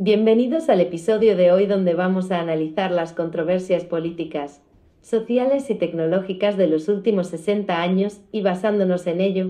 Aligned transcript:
Bienvenidos 0.00 0.68
al 0.68 0.80
episodio 0.80 1.36
de 1.36 1.50
hoy 1.50 1.66
donde 1.66 1.94
vamos 1.94 2.30
a 2.30 2.38
analizar 2.38 2.92
las 2.92 3.12
controversias 3.12 3.82
políticas, 3.82 4.62
sociales 5.02 5.68
y 5.70 5.74
tecnológicas 5.74 6.56
de 6.56 6.68
los 6.68 6.86
últimos 6.86 7.26
60 7.26 7.82
años 7.82 8.20
y 8.30 8.42
basándonos 8.42 9.08
en 9.08 9.20
ello, 9.20 9.48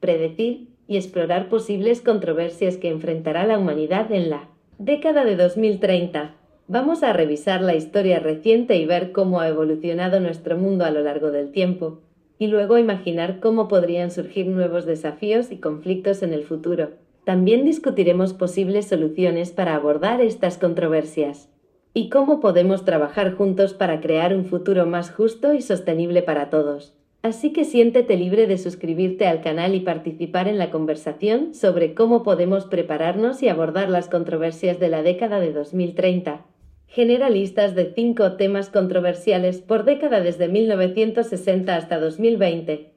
predecir 0.00 0.68
y 0.88 0.96
explorar 0.96 1.50
posibles 1.50 2.00
controversias 2.00 2.78
que 2.78 2.88
enfrentará 2.88 3.44
la 3.44 3.58
humanidad 3.58 4.10
en 4.10 4.30
la 4.30 4.48
década 4.78 5.22
de 5.22 5.36
2030. 5.36 6.34
Vamos 6.66 7.02
a 7.02 7.12
revisar 7.12 7.60
la 7.60 7.74
historia 7.74 8.20
reciente 8.20 8.78
y 8.78 8.86
ver 8.86 9.12
cómo 9.12 9.40
ha 9.40 9.48
evolucionado 9.48 10.18
nuestro 10.18 10.56
mundo 10.56 10.86
a 10.86 10.90
lo 10.90 11.02
largo 11.02 11.30
del 11.30 11.52
tiempo, 11.52 12.00
y 12.38 12.46
luego 12.46 12.78
imaginar 12.78 13.38
cómo 13.38 13.68
podrían 13.68 14.10
surgir 14.10 14.46
nuevos 14.46 14.86
desafíos 14.86 15.52
y 15.52 15.58
conflictos 15.58 16.22
en 16.22 16.32
el 16.32 16.44
futuro. 16.44 16.88
También 17.24 17.64
discutiremos 17.64 18.32
posibles 18.32 18.88
soluciones 18.88 19.50
para 19.50 19.74
abordar 19.74 20.20
estas 20.20 20.58
controversias 20.58 21.48
y 21.92 22.08
cómo 22.08 22.40
podemos 22.40 22.84
trabajar 22.84 23.34
juntos 23.34 23.74
para 23.74 24.00
crear 24.00 24.34
un 24.34 24.44
futuro 24.44 24.86
más 24.86 25.10
justo 25.10 25.54
y 25.54 25.62
sostenible 25.62 26.22
para 26.22 26.50
todos. 26.50 26.94
Así 27.22 27.52
que 27.52 27.64
siéntete 27.64 28.16
libre 28.16 28.46
de 28.46 28.56
suscribirte 28.56 29.26
al 29.26 29.42
canal 29.42 29.74
y 29.74 29.80
participar 29.80 30.48
en 30.48 30.56
la 30.56 30.70
conversación 30.70 31.52
sobre 31.52 31.92
cómo 31.94 32.22
podemos 32.22 32.64
prepararnos 32.64 33.42
y 33.42 33.48
abordar 33.48 33.90
las 33.90 34.08
controversias 34.08 34.80
de 34.80 34.88
la 34.88 35.02
década 35.02 35.38
de 35.38 35.52
2030. 35.52 36.46
Genera 36.86 37.28
listas 37.28 37.74
de 37.74 37.92
cinco 37.94 38.32
temas 38.32 38.70
controversiales 38.70 39.60
por 39.60 39.84
década 39.84 40.20
desde 40.20 40.48
1960 40.48 41.76
hasta 41.76 42.00
2020. 42.00 42.92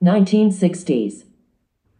1960s. 0.00 1.27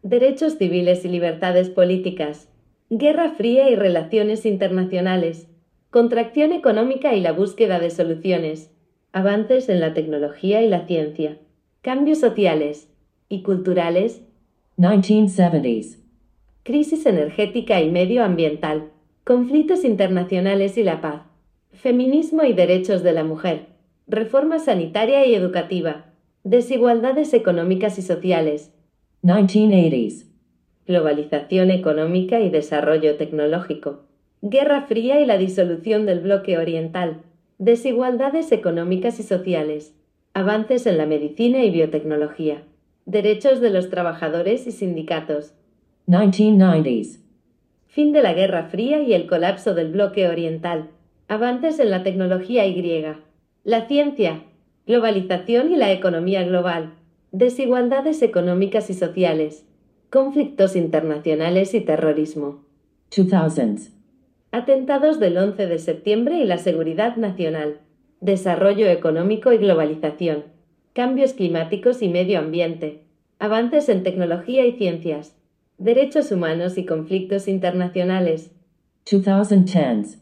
Derechos 0.03 0.59
civiles 0.59 1.05
y 1.05 1.09
libertades 1.09 1.71
políticas, 1.71 2.49
Guerra 2.89 3.33
Fría 3.33 3.69
y 3.69 3.75
relaciones 3.75 4.47
internacionales, 4.47 5.49
contracción 5.91 6.53
económica 6.53 7.15
y 7.15 7.21
la 7.21 7.33
búsqueda 7.33 7.81
de 7.81 7.91
soluciones, 7.91 8.71
avances 9.13 9.69
en 9.69 9.81
la 9.81 9.95
tecnología 9.95 10.63
y 10.63 10.69
la 10.69 10.87
ciencia, 10.87 11.39
cambios 11.83 12.19
sociales 12.19 12.89
y 13.29 13.43
culturales, 13.43 14.23
1970s. 14.77 15.99
crisis 16.63 17.05
energética 17.05 17.81
y 17.81 17.91
medioambiental, 17.91 18.91
conflictos 19.25 19.85
internacionales 19.85 20.79
y 20.79 20.85
la 20.85 21.01
paz, 21.01 21.23
feminismo 21.73 22.45
y 22.45 22.53
derechos 22.53 23.03
de 23.03 23.13
la 23.13 23.25
mujer, 23.25 23.67
reforma 24.07 24.61
sanitaria 24.61 25.27
y 25.27 25.35
educativa, 25.35 26.13
desigualdades 26.45 27.35
económicas 27.35 27.99
y 27.99 28.03
sociales, 28.03 28.73
1980s. 29.25 30.27
globalización 30.87 31.73
económica 31.73 32.39
y 32.39 32.51
desarrollo 32.51 33.17
tecnológico, 33.17 34.05
Guerra 34.43 34.83
Fría 34.83 35.21
y 35.21 35.27
la 35.27 35.37
disolución 35.37 36.07
del 36.07 36.21
bloque 36.21 36.57
oriental, 36.57 37.23
desigualdades 37.59 38.53
económicas 38.53 39.19
y 39.19 39.25
sociales, 39.25 39.93
avances 40.35 40.87
en 40.87 40.99
la 40.99 41.07
medicina 41.07 41.65
y 41.65 41.71
biotecnología, 41.71 42.63
derechos 43.07 43.61
de 43.61 43.71
los 43.71 43.91
trabajadores 43.91 44.69
y 44.69 44.71
sindicatos, 44.71 45.53
1990s. 46.07 47.19
fin 47.89 48.13
de 48.13 48.23
la 48.23 48.35
Guerra 48.35 48.69
Fría 48.69 49.03
y 49.03 49.15
el 49.15 49.27
colapso 49.27 49.75
del 49.75 49.91
bloque 49.91 50.29
oriental, 50.29 50.91
avances 51.27 51.81
en 51.81 51.91
la 51.91 52.05
tecnología 52.05 52.67
y, 52.67 53.05
la 53.65 53.89
ciencia, 53.89 54.45
globalización 54.87 55.73
y 55.73 55.77
la 55.77 55.91
economía 55.91 56.45
global, 56.45 56.93
desigualdades 57.33 58.23
económicas 58.23 58.89
y 58.89 58.95
sociales, 58.95 59.67
conflictos 60.11 60.77
internacionales 60.77 61.75
y 61.75 61.81
terrorismo, 61.81 62.65
2000s. 63.11 63.91
atentados 64.51 65.21
del 65.21 65.37
11 65.37 65.67
de 65.67 65.79
septiembre 65.79 66.39
y 66.39 66.45
la 66.45 66.57
seguridad 66.57 67.17
nacional, 67.17 67.81
desarrollo 68.21 68.89
económico 68.89 69.53
y 69.53 69.59
globalización, 69.59 70.45
cambios 70.95 71.35
climáticos 71.35 72.01
y 72.01 72.09
medio 72.09 72.39
ambiente, 72.39 73.05
avances 73.39 73.91
en 73.91 74.03
tecnología 74.03 74.65
y 74.67 74.73
ciencias, 74.73 75.37
derechos 75.77 76.33
humanos 76.33 76.79
y 76.79 76.87
conflictos 76.87 77.47
internacionales, 77.47 78.53
2010s. 79.05 80.19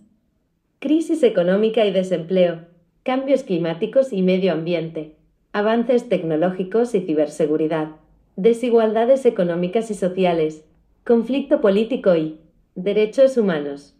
crisis 0.80 1.22
económica 1.22 1.86
y 1.86 1.92
desempleo, 1.92 2.66
cambios 3.04 3.44
climáticos 3.44 4.12
y 4.12 4.22
medio 4.22 4.52
ambiente, 4.52 5.15
avances 5.56 6.10
tecnológicos 6.10 6.94
y 6.94 7.00
ciberseguridad, 7.00 7.92
desigualdades 8.36 9.24
económicas 9.24 9.90
y 9.90 9.94
sociales, 9.94 10.66
conflicto 11.02 11.62
político 11.62 12.14
y 12.14 12.38
derechos 12.74 13.38
humanos, 13.38 13.94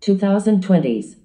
2020s. 0.00 1.18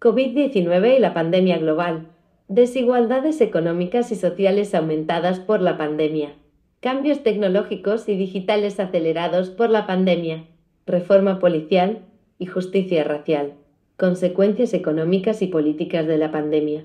COVID-19 0.00 0.98
y 0.98 0.98
la 0.98 1.14
pandemia 1.14 1.56
global, 1.56 2.08
desigualdades 2.48 3.40
económicas 3.40 4.12
y 4.12 4.16
sociales 4.16 4.74
aumentadas 4.74 5.40
por 5.40 5.62
la 5.62 5.78
pandemia, 5.78 6.34
cambios 6.80 7.22
tecnológicos 7.22 8.10
y 8.10 8.16
digitales 8.16 8.78
acelerados 8.80 9.48
por 9.48 9.70
la 9.70 9.86
pandemia, 9.86 10.44
reforma 10.84 11.38
policial 11.38 12.00
y 12.38 12.44
justicia 12.44 13.02
racial, 13.02 13.54
consecuencias 13.96 14.74
económicas 14.74 15.40
y 15.40 15.46
políticas 15.46 16.06
de 16.06 16.18
la 16.18 16.30
pandemia. 16.30 16.84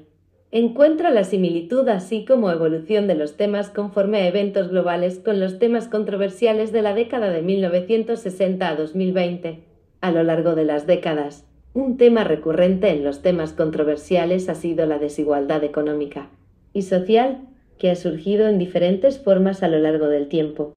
Encuentra 0.52 1.09
la 1.09 1.25
similitud 1.25 1.90
así 1.90 2.24
como 2.24 2.50
evolución 2.50 3.06
de 3.08 3.16
los 3.16 3.35
temas 3.35 3.69
conforme 3.69 4.19
a 4.19 4.28
eventos 4.28 4.69
globales 4.69 5.19
con 5.19 5.41
los 5.41 5.59
temas 5.59 5.90
controversiales 5.90 6.72
de 6.72 6.81
la 6.81 6.94
década 6.94 7.31
de 7.31 7.41
1960 7.41 8.69
a 8.69 8.75
2020. 8.78 9.59
A 10.00 10.12
lo 10.12 10.24
largo 10.24 10.56
de 10.56 10.63
las 10.63 10.88
décadas, 10.88 11.46
un 11.74 11.97
tema 11.97 12.24
recurrente 12.24 12.90
en 12.91 13.03
los 13.03 13.22
temas 13.22 13.52
controversiales 13.52 14.47
ha 14.47 14.56
sido 14.56 14.86
la 14.86 15.00
desigualdad 15.00 15.66
económica 15.66 16.30
y 16.72 16.84
social 16.84 17.41
que 17.78 17.91
ha 17.91 17.96
surgido 17.96 18.47
en 18.47 18.57
diferentes 18.57 19.19
formas 19.19 19.63
a 19.63 19.68
lo 19.68 19.80
largo 19.80 20.07
del 20.07 20.30
tiempo. 20.30 20.74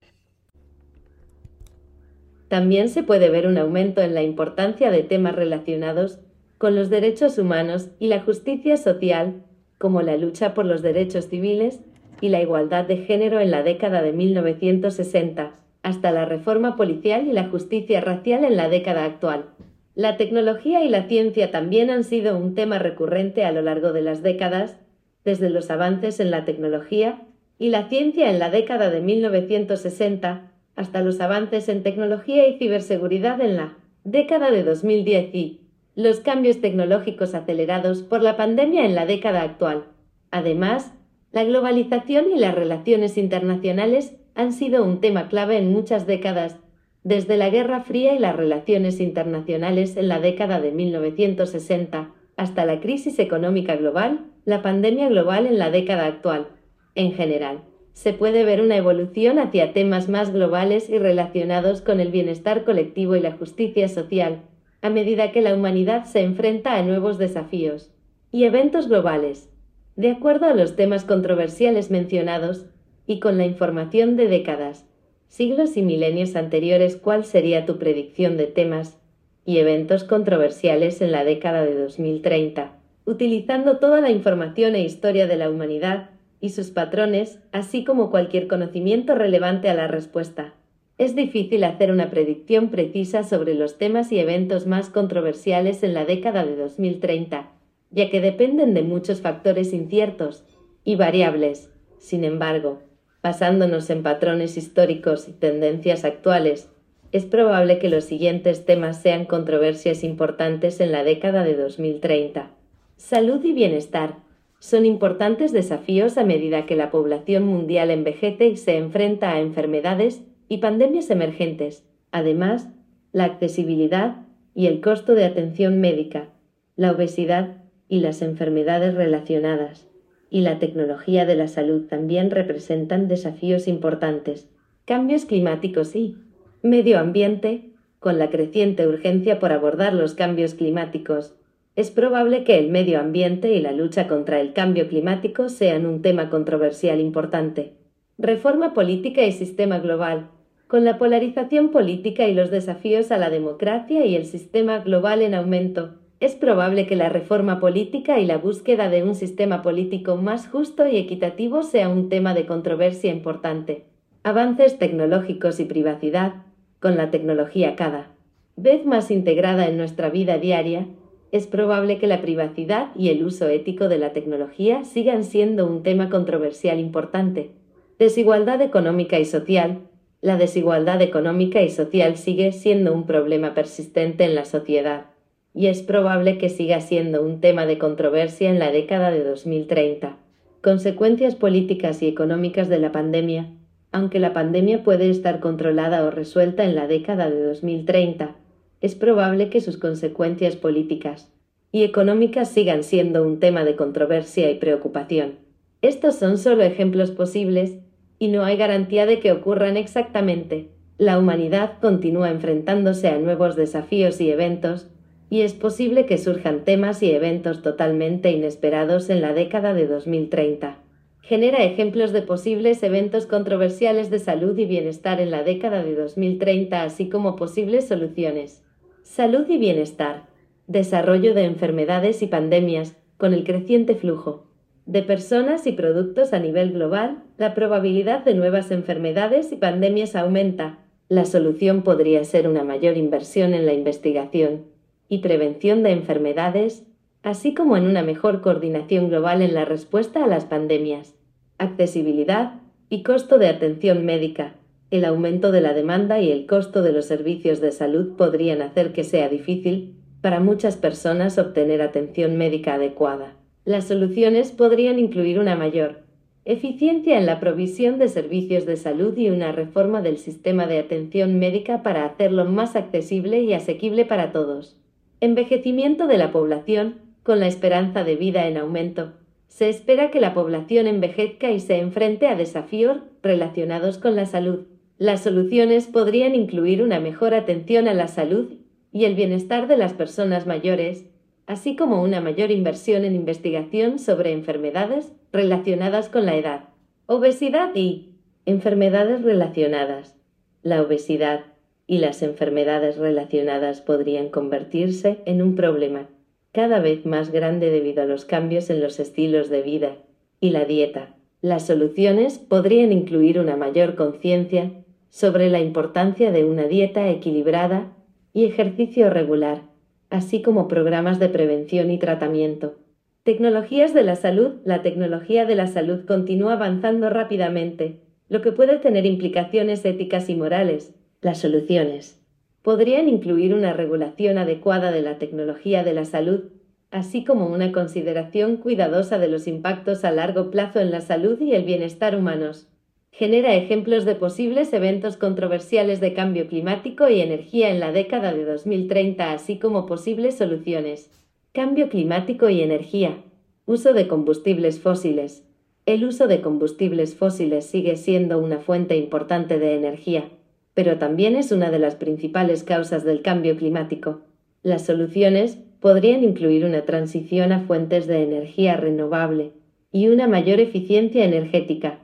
También 2.48 2.88
se 2.88 3.04
puede 3.04 3.30
ver 3.30 3.46
un 3.46 3.56
aumento 3.56 4.02
en 4.02 4.14
la 4.14 4.22
importancia 4.22 4.90
de 4.90 5.04
temas 5.04 5.36
relacionados 5.36 6.18
con 6.58 6.74
los 6.74 6.90
derechos 6.90 7.38
humanos 7.38 7.90
y 8.00 8.08
la 8.08 8.20
justicia 8.20 8.76
social 8.76 9.44
como 9.80 10.02
la 10.02 10.18
lucha 10.18 10.52
por 10.52 10.66
los 10.66 10.82
derechos 10.82 11.28
civiles 11.28 11.80
y 12.20 12.28
la 12.28 12.42
igualdad 12.42 12.84
de 12.84 12.98
género 12.98 13.40
en 13.40 13.50
la 13.50 13.62
década 13.62 14.02
de 14.02 14.12
1960, 14.12 15.54
hasta 15.82 16.12
la 16.12 16.26
reforma 16.26 16.76
policial 16.76 17.26
y 17.26 17.32
la 17.32 17.48
justicia 17.48 18.02
racial 18.02 18.44
en 18.44 18.58
la 18.58 18.68
década 18.68 19.06
actual. 19.06 19.46
La 19.94 20.18
tecnología 20.18 20.84
y 20.84 20.90
la 20.90 21.04
ciencia 21.04 21.50
también 21.50 21.88
han 21.88 22.04
sido 22.04 22.36
un 22.36 22.54
tema 22.54 22.78
recurrente 22.78 23.46
a 23.46 23.52
lo 23.52 23.62
largo 23.62 23.94
de 23.94 24.02
las 24.02 24.22
décadas, 24.22 24.76
desde 25.24 25.48
los 25.48 25.70
avances 25.70 26.20
en 26.20 26.30
la 26.30 26.44
tecnología 26.44 27.22
y 27.58 27.70
la 27.70 27.88
ciencia 27.88 28.30
en 28.30 28.38
la 28.38 28.50
década 28.50 28.90
de 28.90 29.00
1960 29.00 30.52
hasta 30.76 31.00
los 31.00 31.22
avances 31.22 31.70
en 31.70 31.82
tecnología 31.82 32.46
y 32.46 32.58
ciberseguridad 32.58 33.40
en 33.40 33.56
la 33.56 33.78
década 34.04 34.50
de 34.50 34.62
2010 34.62 35.34
y 35.34 35.60
los 35.94 36.20
cambios 36.20 36.60
tecnológicos 36.60 37.34
acelerados 37.34 38.02
por 38.02 38.22
la 38.22 38.36
pandemia 38.36 38.84
en 38.84 38.94
la 38.94 39.06
década 39.06 39.42
actual. 39.42 39.84
Además, 40.30 40.94
la 41.32 41.44
globalización 41.44 42.30
y 42.34 42.38
las 42.38 42.54
relaciones 42.54 43.18
internacionales 43.18 44.14
han 44.34 44.52
sido 44.52 44.84
un 44.84 45.00
tema 45.00 45.28
clave 45.28 45.58
en 45.58 45.72
muchas 45.72 46.06
décadas, 46.06 46.56
desde 47.02 47.36
la 47.36 47.50
Guerra 47.50 47.80
Fría 47.80 48.14
y 48.14 48.18
las 48.18 48.36
relaciones 48.36 49.00
internacionales 49.00 49.96
en 49.96 50.08
la 50.08 50.20
década 50.20 50.60
de 50.60 50.70
1960 50.70 52.12
hasta 52.36 52.64
la 52.64 52.80
crisis 52.80 53.18
económica 53.18 53.76
global, 53.76 54.26
la 54.44 54.62
pandemia 54.62 55.08
global 55.08 55.46
en 55.46 55.58
la 55.58 55.70
década 55.70 56.06
actual. 56.06 56.48
En 56.94 57.12
general, 57.12 57.62
se 57.92 58.12
puede 58.12 58.44
ver 58.44 58.60
una 58.60 58.76
evolución 58.76 59.38
hacia 59.38 59.72
temas 59.72 60.08
más 60.08 60.32
globales 60.32 60.88
y 60.88 60.98
relacionados 60.98 61.82
con 61.82 62.00
el 62.00 62.10
bienestar 62.10 62.64
colectivo 62.64 63.16
y 63.16 63.20
la 63.20 63.32
justicia 63.32 63.88
social, 63.88 64.42
a 64.82 64.90
medida 64.90 65.32
que 65.32 65.42
la 65.42 65.54
humanidad 65.54 66.04
se 66.04 66.20
enfrenta 66.20 66.76
a 66.76 66.82
nuevos 66.82 67.18
desafíos 67.18 67.90
y 68.32 68.44
eventos 68.44 68.88
globales, 68.88 69.50
de 69.96 70.10
acuerdo 70.10 70.46
a 70.46 70.54
los 70.54 70.76
temas 70.76 71.04
controversiales 71.04 71.90
mencionados 71.90 72.66
y 73.06 73.20
con 73.20 73.36
la 73.36 73.44
información 73.44 74.16
de 74.16 74.28
décadas, 74.28 74.86
siglos 75.28 75.76
y 75.76 75.82
milenios 75.82 76.36
anteriores, 76.36 76.96
¿cuál 76.96 77.24
sería 77.24 77.66
tu 77.66 77.78
predicción 77.78 78.36
de 78.36 78.46
temas 78.46 78.98
y 79.44 79.58
eventos 79.58 80.04
controversiales 80.04 81.00
en 81.00 81.12
la 81.12 81.24
década 81.24 81.64
de 81.64 81.74
2030, 81.74 82.72
utilizando 83.04 83.78
toda 83.78 84.00
la 84.00 84.10
información 84.10 84.74
e 84.74 84.82
historia 84.82 85.26
de 85.26 85.36
la 85.36 85.50
humanidad 85.50 86.10
y 86.40 86.50
sus 86.50 86.70
patrones, 86.70 87.40
así 87.52 87.84
como 87.84 88.10
cualquier 88.10 88.48
conocimiento 88.48 89.14
relevante 89.14 89.68
a 89.68 89.74
la 89.74 89.88
respuesta? 89.88 90.54
Es 91.00 91.16
difícil 91.16 91.64
hacer 91.64 91.90
una 91.90 92.10
predicción 92.10 92.68
precisa 92.68 93.24
sobre 93.24 93.54
los 93.54 93.78
temas 93.78 94.12
y 94.12 94.18
eventos 94.18 94.66
más 94.66 94.90
controversiales 94.90 95.82
en 95.82 95.94
la 95.94 96.04
década 96.04 96.44
de 96.44 96.56
2030, 96.56 97.50
ya 97.90 98.10
que 98.10 98.20
dependen 98.20 98.74
de 98.74 98.82
muchos 98.82 99.22
factores 99.22 99.72
inciertos 99.72 100.44
y 100.84 100.96
variables. 100.96 101.70
Sin 101.96 102.22
embargo, 102.22 102.82
basándonos 103.22 103.88
en 103.88 104.02
patrones 104.02 104.58
históricos 104.58 105.26
y 105.26 105.32
tendencias 105.32 106.04
actuales, 106.04 106.68
es 107.12 107.24
probable 107.24 107.78
que 107.78 107.88
los 107.88 108.04
siguientes 108.04 108.66
temas 108.66 109.00
sean 109.00 109.24
controversias 109.24 110.04
importantes 110.04 110.80
en 110.80 110.92
la 110.92 111.02
década 111.02 111.44
de 111.44 111.56
2030. 111.56 112.50
Salud 112.98 113.42
y 113.42 113.54
bienestar 113.54 114.16
son 114.58 114.84
importantes 114.84 115.50
desafíos 115.52 116.18
a 116.18 116.24
medida 116.24 116.66
que 116.66 116.76
la 116.76 116.90
población 116.90 117.46
mundial 117.46 117.90
envejece 117.90 118.48
y 118.48 118.58
se 118.58 118.76
enfrenta 118.76 119.30
a 119.30 119.40
enfermedades 119.40 120.20
y 120.50 120.58
pandemias 120.58 121.08
emergentes. 121.10 121.86
Además, 122.10 122.68
la 123.12 123.24
accesibilidad 123.24 124.26
y 124.52 124.66
el 124.66 124.80
costo 124.80 125.14
de 125.14 125.24
atención 125.24 125.80
médica, 125.80 126.30
la 126.74 126.90
obesidad 126.90 127.62
y 127.88 128.00
las 128.00 128.20
enfermedades 128.20 128.96
relacionadas, 128.96 129.88
y 130.28 130.40
la 130.40 130.58
tecnología 130.58 131.24
de 131.24 131.36
la 131.36 131.46
salud 131.46 131.86
también 131.86 132.32
representan 132.32 133.06
desafíos 133.06 133.68
importantes. 133.68 134.50
Cambios 134.86 135.24
climáticos 135.24 135.94
y 135.94 136.16
medio 136.62 136.98
ambiente, 136.98 137.70
con 138.00 138.18
la 138.18 138.28
creciente 138.28 138.88
urgencia 138.88 139.38
por 139.38 139.52
abordar 139.52 139.94
los 139.94 140.14
cambios 140.14 140.54
climáticos, 140.54 141.36
es 141.76 141.92
probable 141.92 142.42
que 142.42 142.58
el 142.58 142.70
medio 142.70 142.98
ambiente 142.98 143.52
y 143.54 143.60
la 143.60 143.70
lucha 143.70 144.08
contra 144.08 144.40
el 144.40 144.52
cambio 144.52 144.88
climático 144.88 145.48
sean 145.48 145.86
un 145.86 146.02
tema 146.02 146.28
controversial 146.28 146.98
importante. 146.98 147.74
Reforma 148.18 148.74
política 148.74 149.22
y 149.22 149.30
sistema 149.30 149.78
global. 149.78 150.28
Con 150.70 150.84
la 150.84 150.98
polarización 150.98 151.70
política 151.70 152.28
y 152.28 152.32
los 152.32 152.52
desafíos 152.52 153.10
a 153.10 153.18
la 153.18 153.28
democracia 153.28 154.06
y 154.06 154.14
el 154.14 154.24
sistema 154.24 154.78
global 154.78 155.20
en 155.20 155.34
aumento, 155.34 155.96
es 156.20 156.36
probable 156.36 156.86
que 156.86 156.94
la 156.94 157.08
reforma 157.08 157.58
política 157.58 158.20
y 158.20 158.24
la 158.24 158.38
búsqueda 158.38 158.88
de 158.88 159.02
un 159.02 159.16
sistema 159.16 159.62
político 159.62 160.14
más 160.14 160.46
justo 160.46 160.86
y 160.86 160.96
equitativo 160.96 161.64
sea 161.64 161.88
un 161.88 162.08
tema 162.08 162.34
de 162.34 162.46
controversia 162.46 163.10
importante. 163.10 163.86
Avances 164.22 164.78
tecnológicos 164.78 165.58
y 165.58 165.64
privacidad, 165.64 166.34
con 166.78 166.96
la 166.96 167.10
tecnología 167.10 167.74
cada 167.74 168.12
vez 168.54 168.86
más 168.86 169.10
integrada 169.10 169.66
en 169.66 169.76
nuestra 169.76 170.08
vida 170.08 170.38
diaria, 170.38 170.86
es 171.32 171.48
probable 171.48 171.98
que 171.98 172.06
la 172.06 172.22
privacidad 172.22 172.94
y 172.94 173.08
el 173.08 173.24
uso 173.24 173.48
ético 173.48 173.88
de 173.88 173.98
la 173.98 174.12
tecnología 174.12 174.84
sigan 174.84 175.24
siendo 175.24 175.66
un 175.66 175.82
tema 175.82 176.10
controversial 176.10 176.78
importante. 176.78 177.50
Desigualdad 177.98 178.62
económica 178.62 179.18
y 179.18 179.24
social. 179.24 179.89
La 180.22 180.36
desigualdad 180.36 181.00
económica 181.00 181.62
y 181.62 181.70
social 181.70 182.16
sigue 182.18 182.52
siendo 182.52 182.92
un 182.92 183.06
problema 183.06 183.54
persistente 183.54 184.24
en 184.24 184.34
la 184.34 184.44
sociedad, 184.44 185.06
y 185.54 185.68
es 185.68 185.82
probable 185.82 186.36
que 186.36 186.50
siga 186.50 186.82
siendo 186.82 187.22
un 187.22 187.40
tema 187.40 187.64
de 187.64 187.78
controversia 187.78 188.50
en 188.50 188.58
la 188.58 188.70
década 188.70 189.10
de 189.10 189.24
2030. 189.24 190.18
Consecuencias 190.62 191.36
políticas 191.36 192.02
y 192.02 192.06
económicas 192.06 192.68
de 192.68 192.78
la 192.78 192.92
pandemia. 192.92 193.48
Aunque 193.92 194.18
la 194.18 194.34
pandemia 194.34 194.84
puede 194.84 195.08
estar 195.08 195.40
controlada 195.40 196.04
o 196.04 196.10
resuelta 196.10 196.64
en 196.64 196.74
la 196.74 196.86
década 196.86 197.30
de 197.30 197.42
2030, 197.42 198.36
es 198.82 198.94
probable 198.94 199.48
que 199.48 199.62
sus 199.62 199.78
consecuencias 199.78 200.54
políticas 200.54 201.32
y 201.72 201.82
económicas 201.82 202.50
sigan 202.50 202.84
siendo 202.84 203.24
un 203.24 203.40
tema 203.40 203.64
de 203.64 203.74
controversia 203.74 204.50
y 204.50 204.58
preocupación. 204.58 205.36
Estos 205.80 206.16
son 206.16 206.36
solo 206.36 206.62
ejemplos 206.62 207.10
posibles 207.10 207.78
y 208.20 208.28
no 208.28 208.44
hay 208.44 208.58
garantía 208.58 209.06
de 209.06 209.18
que 209.18 209.32
ocurran 209.32 209.78
exactamente. 209.78 210.68
La 210.98 211.18
humanidad 211.18 211.78
continúa 211.80 212.30
enfrentándose 212.30 213.08
a 213.08 213.18
nuevos 213.18 213.56
desafíos 213.56 214.20
y 214.20 214.30
eventos, 214.30 214.88
y 215.30 215.40
es 215.40 215.54
posible 215.54 216.04
que 216.04 216.18
surjan 216.18 216.64
temas 216.64 217.02
y 217.02 217.12
eventos 217.12 217.62
totalmente 217.62 218.30
inesperados 218.30 219.08
en 219.08 219.22
la 219.22 219.32
década 219.32 219.72
de 219.72 219.86
2030. 219.86 220.76
Genera 221.22 221.64
ejemplos 221.64 222.12
de 222.12 222.20
posibles 222.20 222.82
eventos 222.82 223.24
controversiales 223.24 224.10
de 224.10 224.18
salud 224.18 224.56
y 224.58 224.66
bienestar 224.66 225.18
en 225.20 225.30
la 225.30 225.42
década 225.42 225.82
de 225.82 225.94
2030, 225.94 226.82
así 226.82 227.08
como 227.08 227.36
posibles 227.36 227.88
soluciones. 227.88 228.62
Salud 229.02 229.48
y 229.48 229.56
bienestar. 229.56 230.26
Desarrollo 230.66 231.32
de 231.32 231.44
enfermedades 231.44 232.20
y 232.20 232.26
pandemias, 232.26 232.96
con 233.16 233.32
el 233.32 233.44
creciente 233.44 233.94
flujo 233.94 234.49
de 234.90 235.02
personas 235.02 235.68
y 235.68 235.72
productos 235.72 236.32
a 236.32 236.40
nivel 236.40 236.72
global, 236.72 237.22
la 237.38 237.54
probabilidad 237.54 238.24
de 238.24 238.34
nuevas 238.34 238.72
enfermedades 238.72 239.52
y 239.52 239.56
pandemias 239.56 240.16
aumenta. 240.16 240.80
La 241.08 241.26
solución 241.26 241.82
podría 241.82 242.24
ser 242.24 242.48
una 242.48 242.64
mayor 242.64 242.96
inversión 242.96 243.54
en 243.54 243.66
la 243.66 243.72
investigación 243.72 244.64
y 245.08 245.18
prevención 245.18 245.84
de 245.84 245.92
enfermedades, 245.92 246.82
así 247.22 247.54
como 247.54 247.76
en 247.76 247.86
una 247.86 248.02
mejor 248.02 248.40
coordinación 248.40 249.10
global 249.10 249.42
en 249.42 249.54
la 249.54 249.64
respuesta 249.64 250.24
a 250.24 250.26
las 250.26 250.44
pandemias. 250.44 251.14
Accesibilidad 251.58 252.54
y 252.88 253.04
costo 253.04 253.38
de 253.38 253.46
atención 253.46 254.04
médica, 254.04 254.54
el 254.90 255.04
aumento 255.04 255.52
de 255.52 255.60
la 255.60 255.72
demanda 255.72 256.18
y 256.18 256.32
el 256.32 256.46
costo 256.46 256.82
de 256.82 256.90
los 256.90 257.04
servicios 257.04 257.60
de 257.60 257.70
salud 257.70 258.16
podrían 258.16 258.60
hacer 258.60 258.92
que 258.92 259.04
sea 259.04 259.28
difícil 259.28 259.94
para 260.20 260.40
muchas 260.40 260.76
personas 260.76 261.38
obtener 261.38 261.80
atención 261.80 262.36
médica 262.36 262.74
adecuada. 262.74 263.36
Las 263.64 263.88
soluciones 263.88 264.52
podrían 264.52 264.98
incluir 264.98 265.38
una 265.38 265.56
mayor 265.56 266.10
eficiencia 266.44 267.18
en 267.18 267.26
la 267.26 267.38
provisión 267.38 267.98
de 267.98 268.08
servicios 268.08 268.64
de 268.64 268.76
salud 268.76 269.16
y 269.16 269.28
una 269.28 269.52
reforma 269.52 270.00
del 270.02 270.16
sistema 270.16 270.66
de 270.66 270.78
atención 270.78 271.38
médica 271.38 271.82
para 271.82 272.04
hacerlo 272.06 272.44
más 272.46 272.76
accesible 272.76 273.42
y 273.42 273.52
asequible 273.52 274.04
para 274.04 274.32
todos. 274.32 274.76
Envejecimiento 275.20 276.06
de 276.06 276.16
la 276.16 276.32
población, 276.32 276.96
con 277.22 277.40
la 277.40 277.46
esperanza 277.46 278.04
de 278.04 278.16
vida 278.16 278.48
en 278.48 278.56
aumento. 278.56 279.12
Se 279.48 279.68
espera 279.68 280.10
que 280.10 280.20
la 280.20 280.32
población 280.32 280.86
envejezca 280.86 281.50
y 281.50 281.60
se 281.60 281.78
enfrente 281.78 282.26
a 282.26 282.36
desafíos 282.36 282.98
relacionados 283.22 283.98
con 283.98 284.16
la 284.16 284.24
salud. 284.24 284.60
Las 284.96 285.22
soluciones 285.22 285.86
podrían 285.86 286.34
incluir 286.34 286.82
una 286.82 287.00
mejor 287.00 287.34
atención 287.34 287.86
a 287.86 287.94
la 287.94 288.08
salud 288.08 288.54
y 288.92 289.04
el 289.04 289.14
bienestar 289.14 289.68
de 289.68 289.76
las 289.76 289.92
personas 289.92 290.46
mayores, 290.46 291.04
así 291.50 291.74
como 291.74 292.00
una 292.00 292.20
mayor 292.20 292.52
inversión 292.52 293.04
en 293.04 293.16
investigación 293.16 293.98
sobre 293.98 294.30
enfermedades 294.30 295.10
relacionadas 295.32 296.08
con 296.08 296.24
la 296.24 296.36
edad, 296.36 296.68
obesidad 297.06 297.74
y 297.74 298.10
enfermedades 298.46 299.24
relacionadas. 299.24 300.16
La 300.62 300.80
obesidad 300.80 301.46
y 301.88 301.98
las 301.98 302.22
enfermedades 302.22 302.98
relacionadas 302.98 303.80
podrían 303.80 304.28
convertirse 304.28 305.18
en 305.24 305.42
un 305.42 305.56
problema 305.56 306.08
cada 306.52 306.78
vez 306.78 307.04
más 307.04 307.32
grande 307.32 307.70
debido 307.70 308.04
a 308.04 308.06
los 308.06 308.24
cambios 308.24 308.70
en 308.70 308.80
los 308.80 309.00
estilos 309.00 309.50
de 309.50 309.62
vida 309.62 309.96
y 310.38 310.50
la 310.50 310.64
dieta. 310.66 311.16
Las 311.42 311.66
soluciones 311.66 312.38
podrían 312.38 312.92
incluir 312.92 313.40
una 313.40 313.56
mayor 313.56 313.96
conciencia 313.96 314.70
sobre 315.08 315.50
la 315.50 315.58
importancia 315.58 316.30
de 316.30 316.44
una 316.44 316.68
dieta 316.68 317.10
equilibrada 317.10 317.92
y 318.32 318.44
ejercicio 318.44 319.10
regular, 319.10 319.69
así 320.10 320.42
como 320.42 320.68
programas 320.68 321.18
de 321.18 321.28
prevención 321.28 321.90
y 321.90 321.98
tratamiento. 321.98 322.76
Tecnologías 323.22 323.94
de 323.94 324.02
la 324.02 324.16
salud. 324.16 324.56
La 324.64 324.82
tecnología 324.82 325.46
de 325.46 325.54
la 325.54 325.66
salud 325.66 326.04
continúa 326.06 326.54
avanzando 326.54 327.10
rápidamente, 327.10 328.00
lo 328.28 328.42
que 328.42 328.52
puede 328.52 328.78
tener 328.78 329.06
implicaciones 329.06 329.84
éticas 329.84 330.28
y 330.28 330.34
morales. 330.34 330.94
Las 331.20 331.38
soluciones 331.38 332.20
podrían 332.62 333.08
incluir 333.08 333.54
una 333.54 333.72
regulación 333.72 334.36
adecuada 334.36 334.90
de 334.90 335.02
la 335.02 335.18
tecnología 335.18 335.82
de 335.82 335.94
la 335.94 336.04
salud, 336.04 336.44
así 336.90 337.24
como 337.24 337.46
una 337.46 337.72
consideración 337.72 338.56
cuidadosa 338.56 339.18
de 339.18 339.28
los 339.28 339.46
impactos 339.46 340.04
a 340.04 340.10
largo 340.10 340.50
plazo 340.50 340.80
en 340.80 340.90
la 340.90 341.00
salud 341.00 341.40
y 341.40 341.54
el 341.54 341.64
bienestar 341.64 342.16
humanos 342.16 342.68
genera 343.10 343.54
ejemplos 343.54 344.04
de 344.04 344.14
posibles 344.14 344.72
eventos 344.72 345.16
controversiales 345.16 346.00
de 346.00 346.14
cambio 346.14 346.48
climático 346.48 347.08
y 347.08 347.20
energía 347.20 347.70
en 347.70 347.80
la 347.80 347.92
década 347.92 348.32
de 348.32 348.44
2030, 348.44 349.32
así 349.32 349.58
como 349.58 349.86
posibles 349.86 350.38
soluciones. 350.38 351.10
Cambio 351.52 351.88
climático 351.88 352.48
y 352.48 352.62
energía. 352.62 353.22
Uso 353.66 353.92
de 353.92 354.08
combustibles 354.08 354.80
fósiles. 354.80 355.44
El 355.86 356.04
uso 356.04 356.28
de 356.28 356.40
combustibles 356.40 357.14
fósiles 357.14 357.66
sigue 357.66 357.96
siendo 357.96 358.38
una 358.38 358.58
fuente 358.58 358.96
importante 358.96 359.58
de 359.58 359.74
energía, 359.74 360.28
pero 360.74 360.98
también 360.98 361.36
es 361.36 361.52
una 361.52 361.70
de 361.70 361.78
las 361.78 361.96
principales 361.96 362.62
causas 362.62 363.04
del 363.04 363.22
cambio 363.22 363.56
climático. 363.56 364.20
Las 364.62 364.86
soluciones 364.86 365.58
podrían 365.80 366.22
incluir 366.22 366.64
una 366.64 366.82
transición 366.82 367.52
a 367.52 367.60
fuentes 367.60 368.06
de 368.06 368.22
energía 368.22 368.76
renovable 368.76 369.52
y 369.90 370.08
una 370.08 370.28
mayor 370.28 370.60
eficiencia 370.60 371.24
energética, 371.24 371.99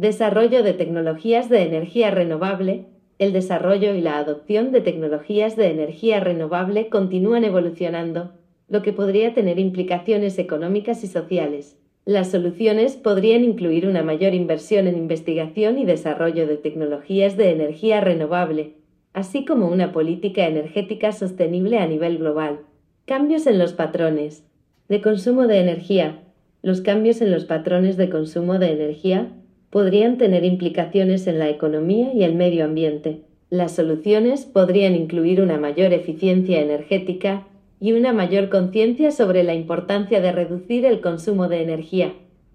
desarrollo 0.00 0.62
de 0.62 0.72
tecnologías 0.72 1.50
de 1.50 1.60
energía 1.60 2.10
renovable, 2.10 2.86
el 3.18 3.34
desarrollo 3.34 3.94
y 3.94 4.00
la 4.00 4.16
adopción 4.16 4.72
de 4.72 4.80
tecnologías 4.80 5.56
de 5.56 5.70
energía 5.70 6.20
renovable 6.20 6.88
continúan 6.88 7.44
evolucionando, 7.44 8.32
lo 8.66 8.80
que 8.80 8.94
podría 8.94 9.34
tener 9.34 9.58
implicaciones 9.58 10.38
económicas 10.38 11.04
y 11.04 11.06
sociales. 11.06 11.76
Las 12.06 12.30
soluciones 12.30 12.96
podrían 12.96 13.44
incluir 13.44 13.86
una 13.86 14.02
mayor 14.02 14.32
inversión 14.32 14.86
en 14.86 14.96
investigación 14.96 15.78
y 15.78 15.84
desarrollo 15.84 16.46
de 16.46 16.56
tecnologías 16.56 17.36
de 17.36 17.50
energía 17.50 18.00
renovable, 18.00 18.76
así 19.12 19.44
como 19.44 19.68
una 19.68 19.92
política 19.92 20.46
energética 20.46 21.12
sostenible 21.12 21.76
a 21.76 21.86
nivel 21.86 22.16
global. 22.16 22.60
Cambios 23.04 23.46
en 23.46 23.58
los 23.58 23.74
patrones 23.74 24.46
de 24.88 25.02
consumo 25.02 25.46
de 25.46 25.60
energía. 25.60 26.22
Los 26.62 26.80
cambios 26.80 27.20
en 27.20 27.30
los 27.30 27.44
patrones 27.44 27.98
de 27.98 28.08
consumo 28.08 28.58
de 28.58 28.72
energía 28.72 29.34
podrían 29.70 30.18
tener 30.18 30.44
implicaciones 30.44 31.26
en 31.26 31.38
la 31.38 31.48
economía 31.48 32.12
y 32.12 32.24
el 32.24 32.34
medio 32.34 32.64
ambiente. 32.64 33.22
Las 33.50 33.74
soluciones 33.76 34.44
podrían 34.44 34.94
incluir 34.94 35.40
una 35.40 35.58
mayor 35.58 35.92
eficiencia 35.92 36.60
energética 36.60 37.46
y 37.80 37.92
una 37.92 38.12
mayor 38.12 38.48
conciencia 38.50 39.10
sobre 39.12 39.42
la 39.42 39.54
importancia 39.54 40.20
de 40.20 40.32
reducir 40.32 40.84
el 40.84 41.00
consumo 41.00 41.48
de 41.48 41.62
energía. 41.62 42.12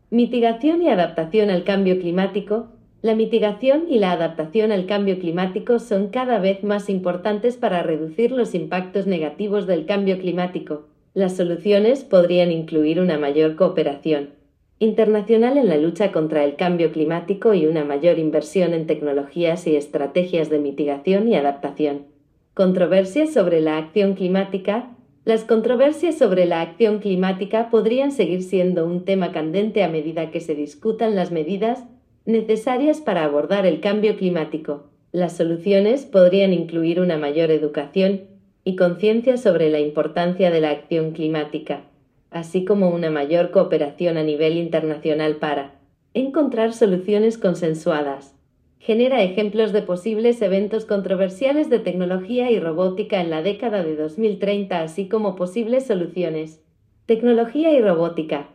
Mitigación 0.10 0.84
y 0.84 0.90
adaptación 0.90 1.50
al 1.50 1.64
cambio 1.64 2.00
climático. 2.00 2.68
La 3.02 3.16
mitigación 3.16 3.86
y 3.90 4.00
la 4.00 4.12
adaptación 4.12 4.72
al 4.72 4.86
cambio 4.86 5.20
climático 5.20 5.80
son 5.80 6.10
cada 6.10 6.40
vez 6.40 6.64
más 6.64 6.90
importantes 6.90 7.56
para 7.56 7.82
reducir 7.82 8.32
los 8.32 8.54
impactos 8.56 9.08
negativos 9.08 9.68
del 9.68 9.86
cambio 9.86 10.20
climático. 10.20 10.88
Las 11.14 11.36
soluciones 11.38 12.04
podrían 12.04 12.52
incluir 12.52 13.00
una 13.00 13.18
mayor 13.18 13.56
cooperación 13.56 14.30
internacional 14.80 15.58
en 15.58 15.70
la 15.70 15.78
lucha 15.78 16.12
contra 16.12 16.44
el 16.44 16.56
cambio 16.56 16.92
climático 16.92 17.54
y 17.54 17.66
una 17.66 17.86
mayor 17.86 18.20
inversión 18.20 18.74
en 18.74 18.88
tecnologías 18.88 19.68
y 19.68 19.76
estrategias 19.76 20.50
de 20.50 20.60
mitigación 20.60 21.28
y 21.28 21.36
adaptación. 21.36 22.08
Controversias 22.54 23.34
sobre 23.34 23.62
la 23.62 23.78
acción 23.78 24.16
climática. 24.16 24.92
Las 25.24 25.44
controversias 25.44 26.18
sobre 26.18 26.46
la 26.46 26.62
acción 26.62 27.00
climática 27.00 27.70
podrían 27.70 28.12
seguir 28.12 28.44
siendo 28.44 28.86
un 28.86 29.06
tema 29.06 29.32
candente 29.32 29.84
a 29.84 29.90
medida 29.90 30.30
que 30.30 30.42
se 30.42 30.56
discutan 30.56 31.16
las 31.16 31.32
medidas 31.32 31.84
necesarias 32.26 33.02
para 33.02 33.24
abordar 33.24 33.66
el 33.66 33.80
cambio 33.80 34.18
climático. 34.18 34.90
Las 35.12 35.38
soluciones 35.38 36.06
podrían 36.06 36.54
incluir 36.54 37.00
una 37.00 37.18
mayor 37.18 37.50
educación 37.50 38.22
y 38.66 38.76
conciencia 38.76 39.38
sobre 39.38 39.70
la 39.70 39.80
importancia 39.80 40.52
de 40.52 40.60
la 40.60 40.72
acción 40.72 41.12
climática 41.12 41.84
así 42.36 42.66
como 42.66 42.90
una 42.90 43.10
mayor 43.10 43.52
cooperación 43.52 44.18
a 44.18 44.24
nivel 44.24 44.58
internacional 44.58 45.38
para 45.38 45.76
encontrar 46.14 46.74
soluciones 46.74 47.38
consensuadas. 47.38 48.36
Genera 48.78 49.24
ejemplos 49.24 49.72
de 49.72 49.82
posibles 49.82 50.42
eventos 50.42 50.84
controversiales 50.84 51.70
de 51.70 51.80
tecnología 51.80 52.52
y 52.52 52.60
robótica 52.60 53.22
en 53.22 53.30
la 53.30 53.42
década 53.42 53.84
de 53.84 53.96
2030, 53.96 54.82
así 54.82 55.08
como 55.08 55.38
posibles 55.38 55.88
soluciones. 55.88 56.62
Tecnología 57.06 57.72
y 57.72 57.82
robótica. 57.82 58.50